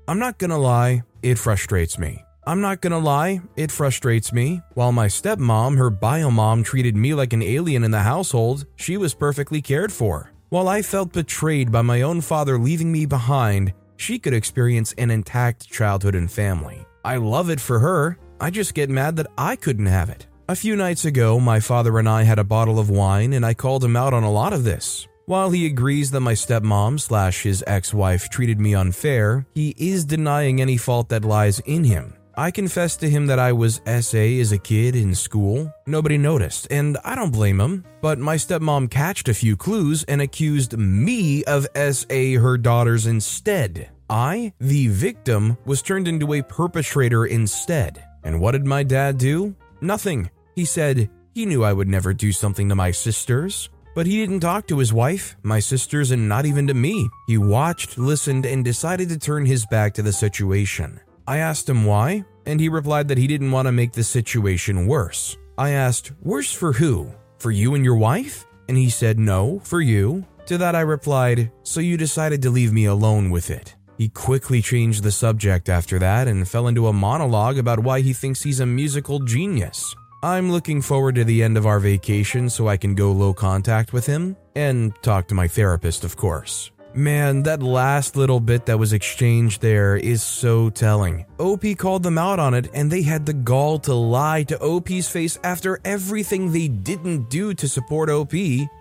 I'm 0.09 0.19
not 0.19 0.39
gonna 0.39 0.59
lie, 0.59 1.03
it 1.23 1.39
frustrates 1.39 1.99
me. 1.99 2.23
I'm 2.47 2.61
not 2.61 2.81
gonna 2.81 2.99
lie, 2.99 3.41
it 3.57 3.73
frustrates 3.73 4.33
me. 4.33 4.63
While 4.75 4.93
my 4.93 5.09
stepmom, 5.09 5.77
her 5.79 5.91
bio 5.91 6.31
mom, 6.31 6.63
treated 6.63 6.97
me 6.97 7.15
like 7.15 7.33
an 7.33 7.43
alien 7.43 7.83
in 7.83 7.91
the 7.91 8.01
household, 8.01 8.67
she 8.77 8.97
was 8.97 9.15
perfectly 9.15 9.61
cared 9.61 9.93
for. 9.93 10.33
While 10.49 10.69
I 10.69 10.83
felt 10.83 11.13
betrayed 11.13 11.73
by 11.73 11.83
my 11.83 12.03
own 12.03 12.21
father 12.21 12.57
leaving 12.57 12.93
me 12.93 13.05
behind, 13.05 13.73
she 13.97 14.19
could 14.19 14.33
experience 14.33 14.93
an 14.93 15.11
intact 15.11 15.69
childhood 15.69 16.15
and 16.15 16.31
family. 16.31 16.87
I 17.05 17.17
love 17.17 17.51
it 17.51 17.61
for 17.61 17.81
her, 17.81 18.19
I 18.41 18.51
just 18.51 18.75
get 18.75 18.91
mad 18.91 19.17
that 19.17 19.27
I 19.37 19.57
couldn't 19.57 19.87
have 19.87 20.11
it. 20.11 20.27
A 20.49 20.55
few 20.55 20.77
nights 20.77 21.05
ago, 21.05 21.41
my 21.41 21.59
father 21.59 21.99
and 21.99 22.09
I 22.09 22.23
had 22.23 22.39
a 22.39 22.45
bottle 22.45 22.79
of 22.79 22.91
wine, 22.91 23.33
and 23.33 23.45
I 23.45 23.55
called 23.55 23.83
him 23.83 23.97
out 23.97 24.15
on 24.15 24.23
a 24.23 24.31
lot 24.31 24.53
of 24.53 24.63
this. 24.63 25.09
While 25.29 25.51
he 25.51 25.67
agrees 25.67 26.13
that 26.13 26.21
my 26.21 26.35
stepmom 26.35 27.01
slash 27.01 27.43
his 27.43 27.65
ex-wife 27.67 28.31
treated 28.31 28.61
me 28.61 28.77
unfair, 28.77 29.45
he 29.55 29.75
is 29.77 30.05
denying 30.05 30.61
any 30.61 30.77
fault 30.77 31.09
that 31.09 31.25
lies 31.25 31.59
in 31.67 31.83
him. 31.83 32.15
I 32.37 32.53
confessed 32.53 33.01
to 33.01 33.11
him 33.11 33.27
that 33.27 33.41
I 33.41 33.51
was 33.51 33.81
SA 33.85 34.19
as 34.19 34.53
a 34.53 34.59
kid 34.59 34.95
in 34.95 35.17
school. 35.17 35.73
Nobody 35.85 36.17
noticed, 36.17 36.69
and 36.71 36.97
I 37.05 37.17
don't 37.17 37.33
blame 37.33 37.61
him. 37.61 37.85
But 38.01 38.21
my 38.21 38.37
stepmom 38.37 38.89
catched 38.89 39.29
a 39.29 39.35
few 39.35 39.57
clues 39.57 40.05
and 40.05 40.23
accused 40.23 40.79
me 40.79 41.43
of 41.43 41.67
SA 41.75 42.39
her 42.39 42.57
daughters 42.57 43.09
instead. 43.09 43.91
I, 44.09 44.53
the 44.61 44.87
victim, 44.87 45.59
was 45.65 45.83
turned 45.83 46.07
into 46.07 46.35
a 46.35 46.43
perpetrator 46.43 47.27
instead. 47.27 48.05
And 48.23 48.41
what 48.41 48.53
did 48.53 48.65
my 48.65 48.85
dad 48.85 49.19
do? 49.19 49.57
Nothing. 49.81 50.31
He 50.55 50.67
said 50.67 51.11
he 51.35 51.47
knew 51.47 51.65
I 51.65 51.73
would 51.73 51.89
never 51.89 52.15
do 52.15 52.31
something 52.31 52.69
to 52.69 52.77
my 52.77 52.93
sisters. 52.93 53.71
But 53.97 54.07
he 54.07 54.19
didn't 54.19 54.41
talk 54.41 54.67
to 54.67 54.79
his 54.79 54.93
wife, 54.93 55.39
my 55.43 55.59
sisters, 55.59 56.11
and 56.11 56.29
not 56.29 56.45
even 56.45 56.67
to 56.67 56.75
me. 56.75 57.09
He 57.27 57.39
watched, 57.39 57.97
listened, 57.97 58.45
and 58.45 58.63
decided 58.63 59.09
to 59.09 59.19
turn 59.19 59.47
his 59.47 59.65
back 59.65 59.95
to 59.95 60.03
the 60.03 60.13
situation. 60.13 61.01
I 61.27 61.39
asked 61.39 61.67
him 61.67 61.87
why, 61.87 62.27
and 62.45 62.61
he 62.61 62.69
replied 62.69 63.09
that 63.09 63.17
he 63.17 63.27
didn't 63.27 63.53
want 63.53 63.65
to 63.65 63.73
make 63.73 63.93
the 63.93 64.05
situation 64.05 64.87
worse. 64.87 65.39
I 65.57 65.71
asked, 65.71 66.13
Worse 66.23 66.53
for 66.53 66.75
who? 66.75 67.11
For 67.39 67.51
you 67.51 67.75
and 67.75 67.83
your 67.83 67.97
wife? 67.97 68.45
And 68.69 68.77
he 68.77 68.91
said, 68.91 69.19
No, 69.19 69.61
for 69.61 69.81
you. 69.81 70.27
To 70.45 70.59
that 70.59 70.77
I 70.77 70.83
replied, 70.83 71.51
So 71.63 71.81
you 71.81 71.97
decided 71.97 72.43
to 72.43 72.51
leave 72.51 72.75
me 72.75 72.85
alone 72.85 73.31
with 73.31 73.49
it. 73.49 73.77
He 73.97 74.11
quickly 74.11 74.61
changed 74.61 75.05
the 75.05 75.11
subject 75.11 75.71
after 75.71 75.99
that 76.01 76.29
and 76.29 76.47
fell 76.47 76.69
into 76.69 76.89
a 76.89 76.93
monologue 76.93 77.57
about 77.57 77.81
why 77.81 78.03
he 78.03 78.13
thinks 78.13 78.43
he's 78.43 78.61
a 78.61 78.67
musical 78.67 79.21
genius. 79.21 79.97
I'm 80.23 80.51
looking 80.51 80.81
forward 80.81 81.15
to 81.17 81.25
the 81.25 81.43
end 81.43 81.57
of 81.57 81.67
our 81.67 81.79
vacation 81.79 82.49
so 82.49 82.69
I 82.69 82.77
can 82.77 82.95
go 82.95 83.13
low 83.13 83.35
contact 83.35 83.93
with 83.93 84.07
him 84.07 84.37
and 84.55 84.95
talk 85.03 85.29
to 85.29 85.35
my 85.35 85.47
therapist, 85.47 86.05
of 86.05 86.17
course. 86.17 86.71
Man, 86.95 87.43
that 87.43 87.63
last 87.63 88.17
little 88.17 88.41
bit 88.41 88.65
that 88.67 88.79
was 88.79 88.95
exchanged 88.95 89.61
there 89.61 89.97
is 89.97 90.23
so 90.23 90.71
telling. 90.71 91.27
OP 91.39 91.63
called 91.77 92.03
them 92.03 92.17
out 92.17 92.39
on 92.39 92.55
it, 92.55 92.71
and 92.73 92.91
they 92.91 93.03
had 93.03 93.27
the 93.27 93.35
gall 93.35 93.79
to 93.81 93.93
lie 93.93 94.45
to 94.45 94.59
OP's 94.63 95.07
face 95.07 95.39
after 95.45 95.79
everything 95.85 96.51
they 96.51 96.69
didn't 96.69 97.29
do 97.29 97.53
to 97.53 97.69
support 97.69 98.09
OP 98.09 98.33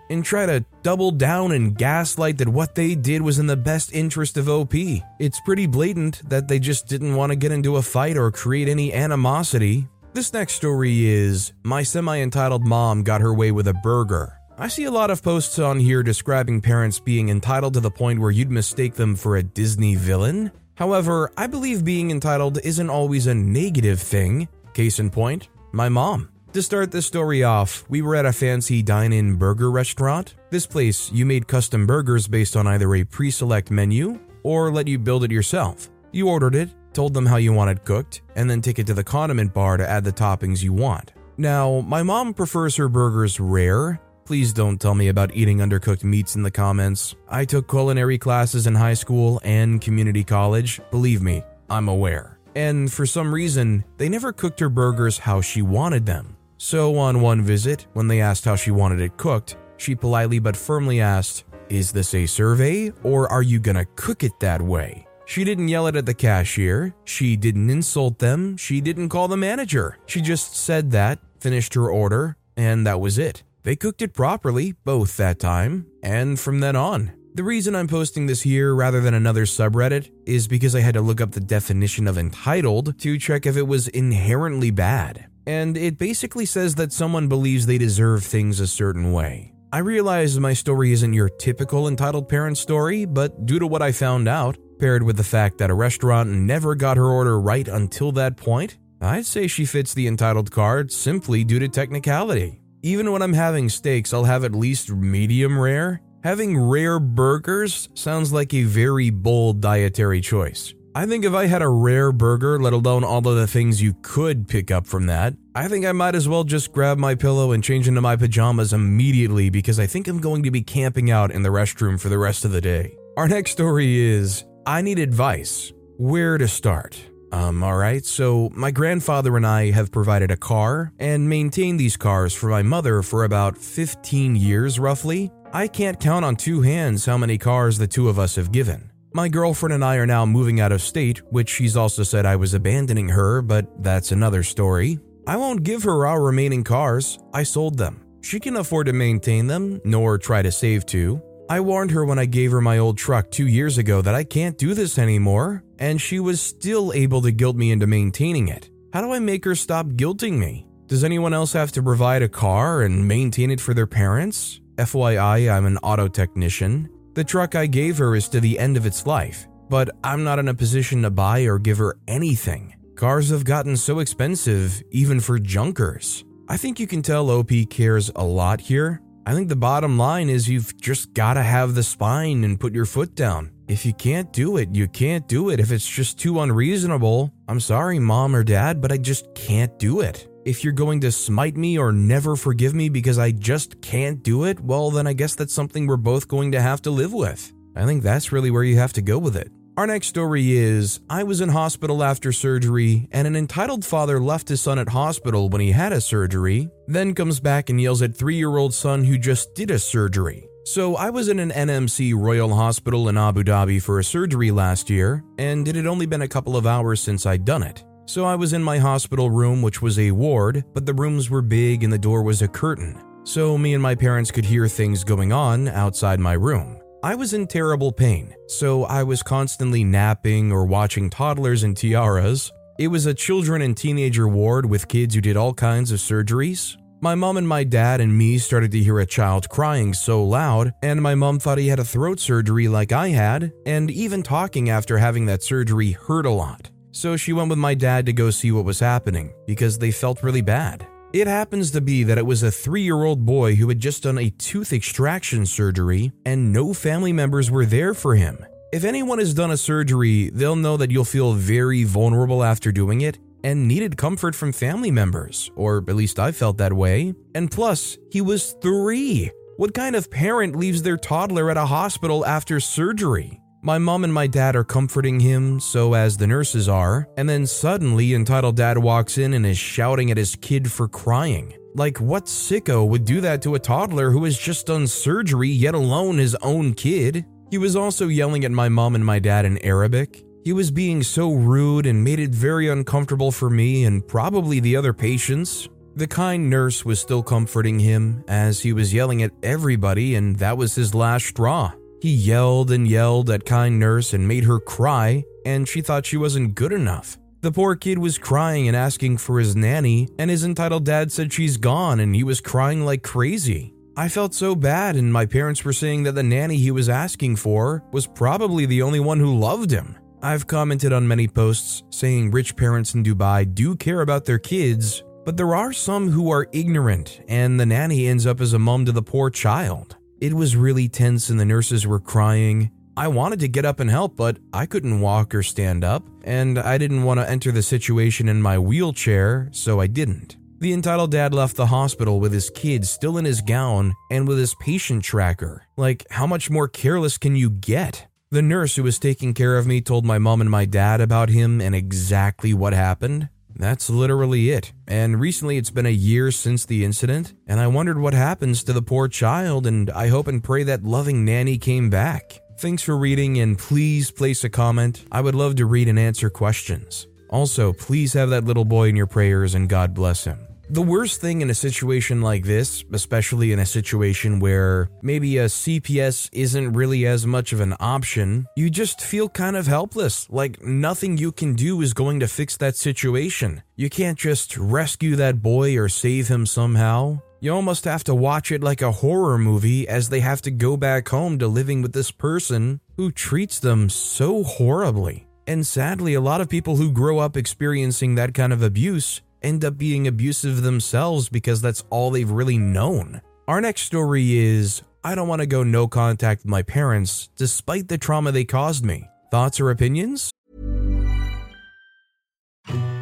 and 0.08 0.24
try 0.24 0.46
to 0.46 0.64
double 0.82 1.10
down 1.10 1.52
and 1.52 1.76
gaslight 1.76 2.38
that 2.38 2.48
what 2.48 2.74
they 2.74 2.94
did 2.94 3.20
was 3.20 3.38
in 3.38 3.46
the 3.46 3.56
best 3.56 3.92
interest 3.92 4.38
of 4.38 4.48
OP. 4.48 4.72
It's 5.18 5.40
pretty 5.40 5.66
blatant 5.66 6.26
that 6.30 6.48
they 6.48 6.58
just 6.58 6.86
didn't 6.86 7.16
want 7.16 7.32
to 7.32 7.36
get 7.36 7.52
into 7.52 7.76
a 7.76 7.82
fight 7.82 8.16
or 8.16 8.30
create 8.30 8.68
any 8.68 8.94
animosity. 8.94 9.88
This 10.16 10.32
next 10.32 10.54
story 10.54 11.04
is 11.04 11.52
My 11.62 11.82
semi 11.82 12.20
entitled 12.22 12.66
mom 12.66 13.02
got 13.02 13.20
her 13.20 13.34
way 13.34 13.52
with 13.52 13.68
a 13.68 13.74
burger. 13.74 14.40
I 14.56 14.66
see 14.66 14.84
a 14.84 14.90
lot 14.90 15.10
of 15.10 15.22
posts 15.22 15.58
on 15.58 15.78
here 15.78 16.02
describing 16.02 16.62
parents 16.62 16.98
being 16.98 17.28
entitled 17.28 17.74
to 17.74 17.80
the 17.80 17.90
point 17.90 18.18
where 18.18 18.30
you'd 18.30 18.50
mistake 18.50 18.94
them 18.94 19.14
for 19.14 19.36
a 19.36 19.42
Disney 19.42 19.94
villain. 19.94 20.52
However, 20.76 21.30
I 21.36 21.46
believe 21.46 21.84
being 21.84 22.10
entitled 22.10 22.60
isn't 22.64 22.88
always 22.88 23.26
a 23.26 23.34
negative 23.34 24.00
thing. 24.00 24.48
Case 24.72 25.00
in 25.00 25.10
point, 25.10 25.48
my 25.72 25.90
mom. 25.90 26.30
To 26.54 26.62
start 26.62 26.92
this 26.92 27.04
story 27.04 27.44
off, 27.44 27.84
we 27.90 28.00
were 28.00 28.16
at 28.16 28.24
a 28.24 28.32
fancy 28.32 28.82
dine 28.82 29.12
in 29.12 29.36
burger 29.36 29.70
restaurant. 29.70 30.34
This 30.48 30.66
place, 30.66 31.12
you 31.12 31.26
made 31.26 31.46
custom 31.46 31.86
burgers 31.86 32.26
based 32.26 32.56
on 32.56 32.66
either 32.66 32.94
a 32.94 33.04
pre 33.04 33.30
select 33.30 33.70
menu 33.70 34.18
or 34.44 34.72
let 34.72 34.88
you 34.88 34.98
build 34.98 35.24
it 35.24 35.30
yourself. 35.30 35.90
You 36.10 36.30
ordered 36.30 36.54
it, 36.54 36.70
told 36.96 37.12
them 37.12 37.26
how 37.26 37.36
you 37.36 37.52
want 37.52 37.70
it 37.70 37.84
cooked, 37.84 38.22
and 38.36 38.48
then 38.50 38.62
take 38.62 38.78
it 38.78 38.86
to 38.86 38.94
the 38.94 39.04
condiment 39.04 39.52
bar 39.52 39.76
to 39.76 39.86
add 39.88 40.02
the 40.02 40.12
toppings 40.12 40.62
you 40.62 40.72
want. 40.72 41.12
Now, 41.36 41.82
my 41.82 42.02
mom 42.02 42.32
prefers 42.32 42.74
her 42.76 42.88
burgers 42.88 43.38
rare. 43.38 44.00
Please 44.24 44.54
don't 44.54 44.80
tell 44.80 44.94
me 44.94 45.08
about 45.08 45.34
eating 45.34 45.58
undercooked 45.58 46.04
meats 46.04 46.36
in 46.36 46.42
the 46.42 46.50
comments. 46.50 47.14
I 47.28 47.44
took 47.44 47.68
culinary 47.68 48.16
classes 48.16 48.66
in 48.66 48.74
high 48.74 48.94
school 48.94 49.42
and 49.44 49.78
community 49.78 50.24
college. 50.24 50.80
Believe 50.90 51.20
me, 51.20 51.42
I'm 51.68 51.88
aware. 51.88 52.38
And 52.54 52.90
for 52.90 53.04
some 53.04 53.32
reason, 53.32 53.84
they 53.98 54.08
never 54.08 54.32
cooked 54.32 54.58
her 54.60 54.70
burgers 54.70 55.18
how 55.18 55.42
she 55.42 55.60
wanted 55.60 56.06
them. 56.06 56.38
So, 56.56 56.96
on 56.96 57.20
one 57.20 57.42
visit, 57.42 57.86
when 57.92 58.08
they 58.08 58.22
asked 58.22 58.46
how 58.46 58.56
she 58.56 58.70
wanted 58.70 59.00
it 59.00 59.18
cooked, 59.18 59.58
she 59.76 59.94
politely 59.94 60.38
but 60.38 60.56
firmly 60.56 61.02
asked, 61.02 61.44
Is 61.68 61.92
this 61.92 62.14
a 62.14 62.24
survey, 62.24 62.90
or 63.02 63.30
are 63.30 63.42
you 63.42 63.60
gonna 63.60 63.84
cook 63.96 64.24
it 64.24 64.40
that 64.40 64.62
way? 64.62 65.05
She 65.26 65.42
didn't 65.42 65.68
yell 65.68 65.88
it 65.88 65.96
at 65.96 66.06
the 66.06 66.14
cashier, 66.14 66.94
she 67.04 67.36
didn't 67.36 67.68
insult 67.68 68.20
them, 68.20 68.56
she 68.56 68.80
didn't 68.80 69.08
call 69.08 69.26
the 69.26 69.36
manager. 69.36 69.98
She 70.06 70.20
just 70.20 70.56
said 70.56 70.92
that, 70.92 71.18
finished 71.40 71.74
her 71.74 71.90
order, 71.90 72.36
and 72.56 72.86
that 72.86 73.00
was 73.00 73.18
it. 73.18 73.42
They 73.64 73.74
cooked 73.74 74.02
it 74.02 74.14
properly, 74.14 74.76
both 74.84 75.16
that 75.16 75.40
time, 75.40 75.86
and 76.00 76.38
from 76.38 76.60
then 76.60 76.76
on. 76.76 77.12
The 77.34 77.42
reason 77.42 77.74
I'm 77.74 77.88
posting 77.88 78.26
this 78.26 78.42
here 78.42 78.72
rather 78.72 79.00
than 79.00 79.14
another 79.14 79.44
subreddit 79.44 80.10
is 80.24 80.46
because 80.46 80.76
I 80.76 80.80
had 80.80 80.94
to 80.94 81.00
look 81.00 81.20
up 81.20 81.32
the 81.32 81.40
definition 81.40 82.06
of 82.06 82.16
entitled 82.16 82.98
to 83.00 83.18
check 83.18 83.44
if 83.46 83.56
it 83.56 83.66
was 83.66 83.88
inherently 83.88 84.70
bad. 84.70 85.26
And 85.44 85.76
it 85.76 85.98
basically 85.98 86.46
says 86.46 86.76
that 86.76 86.92
someone 86.92 87.28
believes 87.28 87.66
they 87.66 87.78
deserve 87.78 88.24
things 88.24 88.60
a 88.60 88.66
certain 88.66 89.12
way. 89.12 89.52
I 89.72 89.80
realize 89.80 90.38
my 90.38 90.52
story 90.52 90.92
isn't 90.92 91.12
your 91.12 91.28
typical 91.28 91.88
entitled 91.88 92.28
parent 92.28 92.56
story, 92.56 93.04
but 93.04 93.44
due 93.44 93.58
to 93.58 93.66
what 93.66 93.82
I 93.82 93.90
found 93.92 94.28
out, 94.28 94.56
paired 94.78 95.02
with 95.02 95.16
the 95.16 95.24
fact 95.24 95.58
that 95.58 95.70
a 95.70 95.74
restaurant 95.74 96.30
never 96.30 96.74
got 96.74 96.96
her 96.96 97.06
order 97.06 97.40
right 97.40 97.66
until 97.66 98.12
that 98.12 98.36
point, 98.36 98.78
I'd 99.00 99.26
say 99.26 99.46
she 99.46 99.64
fits 99.64 99.94
the 99.94 100.06
entitled 100.06 100.50
card 100.50 100.90
simply 100.90 101.44
due 101.44 101.58
to 101.58 101.68
technicality. 101.68 102.60
Even 102.82 103.10
when 103.12 103.22
I'm 103.22 103.32
having 103.32 103.68
steaks, 103.68 104.12
I'll 104.12 104.24
have 104.24 104.44
at 104.44 104.54
least 104.54 104.90
medium 104.90 105.58
rare. 105.58 106.00
Having 106.24 106.58
rare 106.58 106.98
burgers 106.98 107.88
sounds 107.94 108.32
like 108.32 108.52
a 108.54 108.62
very 108.62 109.10
bold 109.10 109.60
dietary 109.60 110.20
choice. 110.20 110.74
I 110.96 111.04
think 111.04 111.26
if 111.26 111.34
I 111.34 111.44
had 111.44 111.60
a 111.60 111.68
rare 111.68 112.10
burger, 112.10 112.58
let 112.58 112.72
alone 112.72 113.04
all 113.04 113.18
of 113.18 113.36
the 113.36 113.46
things 113.46 113.82
you 113.82 113.94
could 114.00 114.48
pick 114.48 114.70
up 114.70 114.86
from 114.86 115.06
that, 115.06 115.34
I 115.54 115.68
think 115.68 115.84
I 115.84 115.92
might 115.92 116.14
as 116.14 116.26
well 116.26 116.42
just 116.42 116.72
grab 116.72 116.96
my 116.96 117.14
pillow 117.14 117.52
and 117.52 117.62
change 117.62 117.86
into 117.86 118.00
my 118.00 118.16
pajamas 118.16 118.72
immediately 118.72 119.50
because 119.50 119.78
I 119.78 119.86
think 119.86 120.08
I'm 120.08 120.20
going 120.20 120.42
to 120.44 120.50
be 120.50 120.62
camping 120.62 121.10
out 121.10 121.30
in 121.30 121.42
the 121.42 121.50
restroom 121.50 122.00
for 122.00 122.08
the 122.08 122.18
rest 122.18 122.46
of 122.46 122.50
the 122.50 122.62
day. 122.62 122.96
Our 123.18 123.28
next 123.28 123.50
story 123.50 124.00
is 124.00 124.44
I 124.68 124.82
need 124.82 124.98
advice. 124.98 125.72
Where 125.96 126.36
to 126.38 126.48
start? 126.48 127.00
Um, 127.30 127.62
alright, 127.62 128.04
so 128.04 128.50
my 128.52 128.72
grandfather 128.72 129.36
and 129.36 129.46
I 129.46 129.70
have 129.70 129.92
provided 129.92 130.32
a 130.32 130.36
car 130.36 130.92
and 130.98 131.28
maintained 131.28 131.78
these 131.78 131.96
cars 131.96 132.34
for 132.34 132.48
my 132.48 132.62
mother 132.62 133.02
for 133.02 133.22
about 133.22 133.56
15 133.56 134.34
years 134.34 134.80
roughly. 134.80 135.30
I 135.52 135.68
can't 135.68 136.00
count 136.00 136.24
on 136.24 136.34
two 136.34 136.62
hands 136.62 137.06
how 137.06 137.16
many 137.16 137.38
cars 137.38 137.78
the 137.78 137.86
two 137.86 138.08
of 138.08 138.18
us 138.18 138.34
have 138.34 138.50
given. 138.50 138.90
My 139.14 139.28
girlfriend 139.28 139.72
and 139.72 139.84
I 139.84 139.96
are 139.96 140.06
now 140.06 140.26
moving 140.26 140.60
out 140.60 140.72
of 140.72 140.82
state, 140.82 141.18
which 141.32 141.48
she's 141.48 141.76
also 141.76 142.02
said 142.02 142.26
I 142.26 142.34
was 142.34 142.52
abandoning 142.52 143.10
her, 143.10 143.42
but 143.42 143.84
that's 143.84 144.10
another 144.10 144.42
story. 144.42 144.98
I 145.28 145.36
won't 145.36 145.62
give 145.62 145.84
her 145.84 146.08
our 146.08 146.20
remaining 146.20 146.64
cars, 146.64 147.20
I 147.32 147.44
sold 147.44 147.78
them. 147.78 148.04
She 148.20 148.40
can 148.40 148.56
afford 148.56 148.88
to 148.88 148.92
maintain 148.92 149.46
them, 149.46 149.80
nor 149.84 150.18
try 150.18 150.42
to 150.42 150.50
save 150.50 150.86
to. 150.86 151.22
I 151.48 151.60
warned 151.60 151.92
her 151.92 152.04
when 152.04 152.18
I 152.18 152.26
gave 152.26 152.50
her 152.50 152.60
my 152.60 152.78
old 152.78 152.98
truck 152.98 153.30
two 153.30 153.46
years 153.46 153.78
ago 153.78 154.02
that 154.02 154.16
I 154.16 154.24
can't 154.24 154.58
do 154.58 154.74
this 154.74 154.98
anymore, 154.98 155.62
and 155.78 156.00
she 156.00 156.18
was 156.18 156.40
still 156.40 156.92
able 156.92 157.22
to 157.22 157.30
guilt 157.30 157.54
me 157.54 157.70
into 157.70 157.86
maintaining 157.86 158.48
it. 158.48 158.68
How 158.92 159.00
do 159.00 159.12
I 159.12 159.20
make 159.20 159.44
her 159.44 159.54
stop 159.54 159.86
guilting 159.86 160.38
me? 160.38 160.66
Does 160.88 161.04
anyone 161.04 161.32
else 161.32 161.52
have 161.52 161.70
to 161.72 161.82
provide 161.82 162.22
a 162.22 162.28
car 162.28 162.82
and 162.82 163.06
maintain 163.06 163.52
it 163.52 163.60
for 163.60 163.74
their 163.74 163.86
parents? 163.86 164.60
FYI, 164.76 165.48
I'm 165.50 165.66
an 165.66 165.78
auto 165.78 166.08
technician. 166.08 166.88
The 167.14 167.24
truck 167.24 167.54
I 167.54 167.66
gave 167.66 167.96
her 167.98 168.16
is 168.16 168.28
to 168.30 168.40
the 168.40 168.58
end 168.58 168.76
of 168.76 168.84
its 168.84 169.06
life, 169.06 169.46
but 169.68 169.88
I'm 170.02 170.24
not 170.24 170.40
in 170.40 170.48
a 170.48 170.54
position 170.54 171.02
to 171.02 171.10
buy 171.10 171.42
or 171.42 171.60
give 171.60 171.78
her 171.78 171.96
anything. 172.08 172.74
Cars 172.96 173.30
have 173.30 173.44
gotten 173.44 173.76
so 173.76 174.00
expensive, 174.00 174.82
even 174.90 175.20
for 175.20 175.38
junkers. 175.38 176.24
I 176.48 176.56
think 176.56 176.80
you 176.80 176.86
can 176.88 177.02
tell 177.02 177.30
OP 177.30 177.50
cares 177.70 178.10
a 178.16 178.24
lot 178.24 178.60
here. 178.60 179.00
I 179.28 179.34
think 179.34 179.48
the 179.48 179.56
bottom 179.56 179.98
line 179.98 180.30
is 180.30 180.48
you've 180.48 180.80
just 180.80 181.12
gotta 181.12 181.42
have 181.42 181.74
the 181.74 181.82
spine 181.82 182.44
and 182.44 182.60
put 182.60 182.72
your 182.72 182.84
foot 182.84 183.16
down. 183.16 183.50
If 183.66 183.84
you 183.84 183.92
can't 183.92 184.32
do 184.32 184.56
it, 184.56 184.72
you 184.72 184.86
can't 184.86 185.26
do 185.26 185.50
it. 185.50 185.58
If 185.58 185.72
it's 185.72 185.88
just 185.88 186.16
too 186.20 186.38
unreasonable, 186.38 187.32
I'm 187.48 187.58
sorry, 187.58 187.98
mom 187.98 188.36
or 188.36 188.44
dad, 188.44 188.80
but 188.80 188.92
I 188.92 188.98
just 188.98 189.26
can't 189.34 189.76
do 189.80 189.98
it. 189.98 190.28
If 190.44 190.62
you're 190.62 190.72
going 190.72 191.00
to 191.00 191.10
smite 191.10 191.56
me 191.56 191.76
or 191.76 191.90
never 191.90 192.36
forgive 192.36 192.72
me 192.72 192.88
because 192.88 193.18
I 193.18 193.32
just 193.32 193.80
can't 193.82 194.22
do 194.22 194.44
it, 194.44 194.60
well, 194.60 194.92
then 194.92 195.08
I 195.08 195.12
guess 195.12 195.34
that's 195.34 195.52
something 195.52 195.88
we're 195.88 195.96
both 195.96 196.28
going 196.28 196.52
to 196.52 196.60
have 196.60 196.80
to 196.82 196.92
live 196.92 197.12
with. 197.12 197.52
I 197.74 197.84
think 197.84 198.04
that's 198.04 198.30
really 198.30 198.52
where 198.52 198.62
you 198.62 198.76
have 198.76 198.92
to 198.92 199.02
go 199.02 199.18
with 199.18 199.36
it. 199.36 199.50
Our 199.76 199.86
next 199.86 200.06
story 200.06 200.56
is 200.56 201.00
I 201.10 201.22
was 201.22 201.42
in 201.42 201.50
hospital 201.50 202.02
after 202.02 202.32
surgery, 202.32 203.08
and 203.12 203.26
an 203.26 203.36
entitled 203.36 203.84
father 203.84 204.18
left 204.18 204.48
his 204.48 204.62
son 204.62 204.78
at 204.78 204.88
hospital 204.88 205.50
when 205.50 205.60
he 205.60 205.70
had 205.70 205.92
a 205.92 206.00
surgery, 206.00 206.70
then 206.86 207.12
comes 207.12 207.40
back 207.40 207.68
and 207.68 207.78
yells 207.78 208.00
at 208.00 208.16
three 208.16 208.36
year 208.36 208.56
old 208.56 208.72
son 208.72 209.04
who 209.04 209.18
just 209.18 209.54
did 209.54 209.70
a 209.70 209.78
surgery. 209.78 210.48
So, 210.64 210.96
I 210.96 211.10
was 211.10 211.28
in 211.28 211.38
an 211.38 211.50
NMC 211.50 212.14
Royal 212.16 212.54
Hospital 212.54 213.10
in 213.10 213.18
Abu 213.18 213.44
Dhabi 213.44 213.80
for 213.82 213.98
a 213.98 214.04
surgery 214.04 214.50
last 214.50 214.88
year, 214.88 215.22
and 215.38 215.68
it 215.68 215.76
had 215.76 215.86
only 215.86 216.06
been 216.06 216.22
a 216.22 216.28
couple 216.28 216.56
of 216.56 216.66
hours 216.66 217.02
since 217.02 217.26
I'd 217.26 217.44
done 217.44 217.62
it. 217.62 217.84
So, 218.06 218.24
I 218.24 218.34
was 218.34 218.54
in 218.54 218.62
my 218.62 218.78
hospital 218.78 219.28
room, 219.28 219.60
which 219.60 219.82
was 219.82 219.98
a 219.98 220.10
ward, 220.10 220.64
but 220.72 220.86
the 220.86 220.94
rooms 220.94 221.28
were 221.28 221.42
big 221.42 221.84
and 221.84 221.92
the 221.92 221.98
door 221.98 222.22
was 222.22 222.40
a 222.40 222.48
curtain. 222.48 222.98
So, 223.24 223.58
me 223.58 223.74
and 223.74 223.82
my 223.82 223.94
parents 223.94 224.30
could 224.30 224.46
hear 224.46 224.68
things 224.68 225.04
going 225.04 225.34
on 225.34 225.68
outside 225.68 226.18
my 226.18 226.32
room. 226.32 226.75
I 227.06 227.14
was 227.14 227.34
in 227.34 227.46
terrible 227.46 227.92
pain, 227.92 228.34
so 228.48 228.82
I 228.82 229.04
was 229.04 229.22
constantly 229.22 229.84
napping 229.84 230.50
or 230.50 230.66
watching 230.66 231.08
toddlers 231.08 231.62
in 231.62 231.76
tiaras. 231.76 232.50
It 232.80 232.88
was 232.88 233.06
a 233.06 233.14
children 233.14 233.62
and 233.62 233.76
teenager 233.76 234.26
ward 234.26 234.66
with 234.66 234.88
kids 234.88 235.14
who 235.14 235.20
did 235.20 235.36
all 235.36 235.54
kinds 235.54 235.92
of 235.92 236.00
surgeries. 236.00 236.76
My 237.00 237.14
mom 237.14 237.36
and 237.36 237.46
my 237.46 237.62
dad 237.62 238.00
and 238.00 238.18
me 238.18 238.38
started 238.38 238.72
to 238.72 238.82
hear 238.82 238.98
a 238.98 239.06
child 239.06 239.48
crying 239.48 239.94
so 239.94 240.24
loud, 240.24 240.72
and 240.82 241.00
my 241.00 241.14
mom 241.14 241.38
thought 241.38 241.58
he 241.58 241.68
had 241.68 241.78
a 241.78 241.84
throat 241.84 242.18
surgery 242.18 242.66
like 242.66 242.90
I 242.90 243.10
had, 243.10 243.52
and 243.66 243.88
even 243.88 244.24
talking 244.24 244.68
after 244.68 244.98
having 244.98 245.26
that 245.26 245.44
surgery 245.44 245.92
hurt 245.92 246.26
a 246.26 246.30
lot. 246.30 246.72
So 246.90 247.16
she 247.16 247.32
went 247.32 247.50
with 247.50 247.58
my 247.60 247.74
dad 247.74 248.06
to 248.06 248.12
go 248.12 248.30
see 248.30 248.50
what 248.50 248.64
was 248.64 248.80
happening 248.80 249.32
because 249.46 249.78
they 249.78 249.92
felt 249.92 250.24
really 250.24 250.40
bad. 250.40 250.84
It 251.16 251.28
happens 251.28 251.70
to 251.70 251.80
be 251.80 252.02
that 252.02 252.18
it 252.18 252.26
was 252.26 252.42
a 252.42 252.50
three 252.50 252.82
year 252.82 253.02
old 253.02 253.24
boy 253.24 253.54
who 253.54 253.70
had 253.70 253.80
just 253.80 254.02
done 254.02 254.18
a 254.18 254.28
tooth 254.28 254.74
extraction 254.74 255.46
surgery, 255.46 256.12
and 256.26 256.52
no 256.52 256.74
family 256.74 257.10
members 257.10 257.50
were 257.50 257.64
there 257.64 257.94
for 257.94 258.16
him. 258.16 258.44
If 258.70 258.84
anyone 258.84 259.18
has 259.18 259.32
done 259.32 259.50
a 259.50 259.56
surgery, 259.56 260.28
they'll 260.28 260.56
know 260.56 260.76
that 260.76 260.90
you'll 260.90 261.06
feel 261.06 261.32
very 261.32 261.84
vulnerable 261.84 262.44
after 262.44 262.70
doing 262.70 263.00
it 263.00 263.18
and 263.42 263.66
needed 263.66 263.96
comfort 263.96 264.34
from 264.34 264.52
family 264.52 264.90
members, 264.90 265.50
or 265.56 265.78
at 265.88 265.96
least 265.96 266.18
I 266.18 266.32
felt 266.32 266.58
that 266.58 266.74
way. 266.74 267.14
And 267.34 267.50
plus, 267.50 267.96
he 268.10 268.20
was 268.20 268.54
three. 268.60 269.30
What 269.56 269.72
kind 269.72 269.96
of 269.96 270.10
parent 270.10 270.54
leaves 270.54 270.82
their 270.82 270.98
toddler 270.98 271.50
at 271.50 271.56
a 271.56 271.64
hospital 271.64 272.26
after 272.26 272.60
surgery? 272.60 273.40
My 273.66 273.78
mom 273.78 274.04
and 274.04 274.14
my 274.14 274.28
dad 274.28 274.54
are 274.54 274.62
comforting 274.62 275.18
him, 275.18 275.58
so 275.58 275.94
as 275.94 276.16
the 276.16 276.26
nurses 276.28 276.68
are, 276.68 277.08
and 277.16 277.28
then 277.28 277.48
suddenly 277.48 278.14
entitled 278.14 278.54
dad 278.54 278.78
walks 278.78 279.18
in 279.18 279.34
and 279.34 279.44
is 279.44 279.58
shouting 279.58 280.12
at 280.12 280.16
his 280.16 280.36
kid 280.36 280.70
for 280.70 280.86
crying. 280.86 281.52
Like, 281.74 281.98
what 281.98 282.26
sicko 282.26 282.86
would 282.88 283.04
do 283.04 283.20
that 283.22 283.42
to 283.42 283.56
a 283.56 283.58
toddler 283.58 284.12
who 284.12 284.22
has 284.22 284.38
just 284.38 284.68
done 284.68 284.86
surgery, 284.86 285.48
yet 285.48 285.74
alone 285.74 286.18
his 286.18 286.36
own 286.42 286.74
kid? 286.74 287.26
He 287.50 287.58
was 287.58 287.74
also 287.74 288.06
yelling 288.06 288.44
at 288.44 288.52
my 288.52 288.68
mom 288.68 288.94
and 288.94 289.04
my 289.04 289.18
dad 289.18 289.44
in 289.44 289.58
Arabic. 289.64 290.22
He 290.44 290.52
was 290.52 290.70
being 290.70 291.02
so 291.02 291.32
rude 291.32 291.86
and 291.86 292.04
made 292.04 292.20
it 292.20 292.30
very 292.30 292.68
uncomfortable 292.68 293.32
for 293.32 293.50
me 293.50 293.82
and 293.82 294.06
probably 294.06 294.60
the 294.60 294.76
other 294.76 294.92
patients. 294.92 295.68
The 295.96 296.06
kind 296.06 296.48
nurse 296.48 296.84
was 296.84 297.00
still 297.00 297.24
comforting 297.24 297.80
him 297.80 298.22
as 298.28 298.60
he 298.60 298.72
was 298.72 298.94
yelling 298.94 299.24
at 299.24 299.32
everybody, 299.42 300.14
and 300.14 300.36
that 300.36 300.56
was 300.56 300.76
his 300.76 300.94
last 300.94 301.26
straw. 301.26 301.72
He 302.00 302.12
yelled 302.12 302.70
and 302.70 302.86
yelled 302.86 303.30
at 303.30 303.44
kind 303.46 303.78
nurse 303.78 304.12
and 304.12 304.28
made 304.28 304.44
her 304.44 304.60
cry, 304.60 305.24
and 305.44 305.68
she 305.68 305.80
thought 305.80 306.06
she 306.06 306.16
wasn't 306.16 306.54
good 306.54 306.72
enough. 306.72 307.18
The 307.40 307.52
poor 307.52 307.76
kid 307.76 307.98
was 307.98 308.18
crying 308.18 308.66
and 308.66 308.76
asking 308.76 309.18
for 309.18 309.38
his 309.38 309.54
nanny, 309.54 310.08
and 310.18 310.30
his 310.30 310.44
entitled 310.44 310.84
dad 310.84 311.12
said 311.12 311.32
she's 311.32 311.56
gone 311.56 312.00
and 312.00 312.14
he 312.14 312.24
was 312.24 312.40
crying 312.40 312.84
like 312.84 313.02
crazy. 313.02 313.72
I 313.96 314.08
felt 314.08 314.34
so 314.34 314.54
bad, 314.54 314.96
and 314.96 315.10
my 315.12 315.24
parents 315.24 315.64
were 315.64 315.72
saying 315.72 316.02
that 316.02 316.12
the 316.12 316.22
nanny 316.22 316.56
he 316.56 316.70
was 316.70 316.88
asking 316.88 317.36
for 317.36 317.82
was 317.92 318.06
probably 318.06 318.66
the 318.66 318.82
only 318.82 319.00
one 319.00 319.18
who 319.18 319.38
loved 319.38 319.70
him. 319.70 319.96
I've 320.22 320.46
commented 320.46 320.92
on 320.92 321.08
many 321.08 321.28
posts 321.28 321.82
saying 321.90 322.30
rich 322.30 322.56
parents 322.56 322.94
in 322.94 323.04
Dubai 323.04 323.54
do 323.54 323.76
care 323.76 324.00
about 324.00 324.24
their 324.24 324.38
kids, 324.38 325.02
but 325.24 325.36
there 325.36 325.54
are 325.54 325.72
some 325.72 326.10
who 326.10 326.30
are 326.30 326.48
ignorant, 326.52 327.20
and 327.28 327.58
the 327.58 327.66
nanny 327.66 328.06
ends 328.06 328.26
up 328.26 328.40
as 328.40 328.52
a 328.52 328.58
mom 328.58 328.84
to 328.84 328.92
the 328.92 329.02
poor 329.02 329.30
child. 329.30 329.95
It 330.20 330.32
was 330.32 330.56
really 330.56 330.88
tense 330.88 331.28
and 331.28 331.38
the 331.38 331.44
nurses 331.44 331.86
were 331.86 332.00
crying. 332.00 332.70
I 332.96 333.08
wanted 333.08 333.40
to 333.40 333.48
get 333.48 333.66
up 333.66 333.80
and 333.80 333.90
help, 333.90 334.16
but 334.16 334.38
I 334.52 334.64
couldn't 334.64 335.00
walk 335.00 335.34
or 335.34 335.42
stand 335.42 335.84
up, 335.84 336.02
and 336.24 336.58
I 336.58 336.78
didn't 336.78 337.02
want 337.02 337.20
to 337.20 337.28
enter 337.28 337.52
the 337.52 337.62
situation 337.62 338.26
in 338.26 338.40
my 338.40 338.58
wheelchair, 338.58 339.50
so 339.52 339.80
I 339.80 339.86
didn't. 339.86 340.38
The 340.58 340.72
entitled 340.72 341.10
dad 341.10 341.34
left 341.34 341.56
the 341.56 341.66
hospital 341.66 342.18
with 342.18 342.32
his 342.32 342.48
kid 342.48 342.86
still 342.86 343.18
in 343.18 343.26
his 343.26 343.42
gown 343.42 343.92
and 344.10 344.26
with 344.26 344.38
his 344.38 344.54
patient 344.54 345.04
tracker. 345.04 345.66
Like, 345.76 346.06
how 346.10 346.26
much 346.26 346.48
more 346.48 346.68
careless 346.68 347.18
can 347.18 347.36
you 347.36 347.50
get? 347.50 348.06
The 348.30 348.40
nurse 348.40 348.76
who 348.76 348.82
was 348.82 348.98
taking 348.98 349.34
care 349.34 349.58
of 349.58 349.66
me 349.66 349.82
told 349.82 350.06
my 350.06 350.18
mom 350.18 350.40
and 350.40 350.50
my 350.50 350.64
dad 350.64 351.02
about 351.02 351.28
him 351.28 351.60
and 351.60 351.74
exactly 351.74 352.54
what 352.54 352.72
happened. 352.72 353.28
That's 353.58 353.88
literally 353.88 354.50
it. 354.50 354.72
And 354.86 355.20
recently 355.20 355.56
it's 355.56 355.70
been 355.70 355.86
a 355.86 355.90
year 355.90 356.30
since 356.30 356.64
the 356.64 356.84
incident, 356.84 357.34
and 357.46 357.58
I 357.58 357.66
wondered 357.66 357.98
what 357.98 358.14
happens 358.14 358.62
to 358.64 358.72
the 358.72 358.82
poor 358.82 359.08
child, 359.08 359.66
and 359.66 359.90
I 359.90 360.08
hope 360.08 360.28
and 360.28 360.44
pray 360.44 360.62
that 360.64 360.84
loving 360.84 361.24
nanny 361.24 361.58
came 361.58 361.90
back. 361.90 362.40
Thanks 362.58 362.82
for 362.82 362.96
reading, 362.96 363.38
and 363.40 363.58
please 363.58 364.10
place 364.10 364.44
a 364.44 364.48
comment. 364.48 365.04
I 365.12 365.20
would 365.20 365.34
love 365.34 365.56
to 365.56 365.66
read 365.66 365.88
and 365.88 365.98
answer 365.98 366.30
questions. 366.30 367.06
Also, 367.28 367.72
please 367.72 368.12
have 368.12 368.30
that 368.30 368.44
little 368.44 368.64
boy 368.64 368.88
in 368.88 368.96
your 368.96 369.06
prayers, 369.06 369.54
and 369.54 369.68
God 369.68 369.94
bless 369.94 370.24
him. 370.24 370.38
The 370.68 370.82
worst 370.82 371.20
thing 371.20 371.42
in 371.42 371.50
a 371.50 371.54
situation 371.54 372.22
like 372.22 372.44
this, 372.44 372.84
especially 372.92 373.52
in 373.52 373.60
a 373.60 373.66
situation 373.66 374.40
where 374.40 374.90
maybe 375.00 375.38
a 375.38 375.44
CPS 375.44 376.28
isn't 376.32 376.72
really 376.72 377.06
as 377.06 377.24
much 377.24 377.52
of 377.52 377.60
an 377.60 377.76
option, 377.78 378.46
you 378.56 378.68
just 378.68 379.00
feel 379.00 379.28
kind 379.28 379.56
of 379.56 379.68
helpless. 379.68 380.28
Like 380.28 380.60
nothing 380.60 381.18
you 381.18 381.30
can 381.30 381.54
do 381.54 381.82
is 381.82 381.94
going 381.94 382.18
to 382.18 382.26
fix 382.26 382.56
that 382.56 382.74
situation. 382.74 383.62
You 383.76 383.88
can't 383.88 384.18
just 384.18 384.56
rescue 384.56 385.14
that 385.16 385.40
boy 385.40 385.78
or 385.78 385.88
save 385.88 386.26
him 386.26 386.46
somehow. 386.46 387.20
You 387.38 387.52
almost 387.52 387.84
have 387.84 388.02
to 388.04 388.14
watch 388.14 388.50
it 388.50 388.64
like 388.64 388.82
a 388.82 388.90
horror 388.90 389.38
movie 389.38 389.86
as 389.86 390.08
they 390.08 390.20
have 390.20 390.42
to 390.42 390.50
go 390.50 390.76
back 390.76 391.08
home 391.08 391.38
to 391.38 391.46
living 391.46 391.80
with 391.80 391.92
this 391.92 392.10
person 392.10 392.80
who 392.96 393.12
treats 393.12 393.60
them 393.60 393.88
so 393.88 394.42
horribly. 394.42 395.28
And 395.46 395.64
sadly, 395.64 396.14
a 396.14 396.20
lot 396.20 396.40
of 396.40 396.48
people 396.48 396.74
who 396.74 396.90
grow 396.90 397.20
up 397.20 397.36
experiencing 397.36 398.16
that 398.16 398.34
kind 398.34 398.52
of 398.52 398.62
abuse 398.62 399.20
end 399.46 399.64
up 399.64 399.78
being 399.78 400.06
abusive 400.06 400.62
themselves 400.62 401.28
because 401.28 401.62
that's 401.62 401.84
all 401.88 402.10
they've 402.10 402.30
really 402.30 402.58
known. 402.58 403.22
Our 403.46 403.60
next 403.60 403.82
story 403.82 404.36
is 404.36 404.82
I 405.04 405.14
don't 405.14 405.28
want 405.28 405.40
to 405.40 405.46
go 405.46 405.62
no 405.62 405.86
contact 405.86 406.42
with 406.42 406.50
my 406.50 406.62
parents 406.62 407.28
despite 407.36 407.86
the 407.86 407.96
trauma 407.96 408.32
they 408.32 408.44
caused 408.44 408.84
me. 408.84 409.08
Thoughts 409.30 409.60
or 409.60 409.70
opinions? 409.70 410.32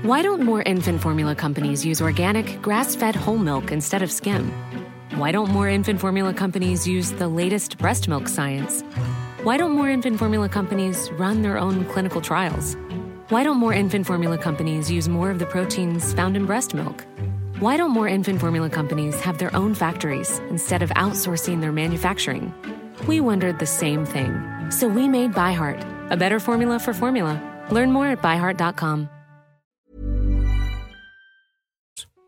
Why 0.03 0.21
don't 0.21 0.43
more 0.43 0.61
infant 0.63 1.01
formula 1.01 1.35
companies 1.35 1.83
use 1.83 2.03
organic, 2.03 2.61
grass 2.61 2.95
fed 2.95 3.17
whole 3.17 3.39
milk 3.39 3.73
instead 3.73 4.03
of 4.03 4.13
skim? 4.13 4.53
Why 5.17 5.33
don't 5.33 5.49
more 5.49 5.69
infant 5.71 5.99
formula 5.99 6.35
companies 6.35 6.87
use 6.87 7.13
the 7.13 7.29
latest 7.29 7.79
breast 7.79 8.07
milk 8.07 8.29
science? 8.29 8.83
Why 9.45 9.57
don't 9.57 9.73
more 9.73 9.89
infant 9.89 10.19
formula 10.19 10.51
companies 10.51 11.11
run 11.13 11.41
their 11.41 11.57
own 11.57 11.87
clinical 11.87 12.21
trials? 12.21 12.77
Why 13.31 13.43
don't 13.43 13.57
more 13.57 13.73
infant 13.73 14.07
formula 14.07 14.37
companies 14.37 14.91
use 14.91 15.09
more 15.09 15.31
of 15.31 15.39
the 15.39 15.47
proteins 15.47 16.13
found 16.13 16.37
in 16.37 16.45
breast 16.45 16.75
milk? 16.75 17.07
Why 17.59 17.79
don't 17.79 17.91
more 17.91 18.07
infant 18.07 18.39
formula 18.39 18.69
companies 18.69 19.19
have 19.21 19.39
their 19.39 19.55
own 19.57 19.73
factories 19.75 20.41
instead 20.51 20.83
of 20.83 20.91
outsourcing 20.91 21.63
their 21.63 21.73
manufacturing? 21.73 22.53
We 23.07 23.21
wondered 23.21 23.61
the 23.61 23.67
same 23.67 24.05
thing. 24.05 24.43
So 24.71 24.87
we 24.87 25.09
made 25.09 25.33
ByHeart, 25.33 26.11
a 26.11 26.19
better 26.19 26.39
formula 26.39 26.79
for 26.79 26.93
formula. 26.93 27.41
Learn 27.71 27.93
more 27.93 28.09
at 28.09 28.21
byheart.com. 28.21 29.09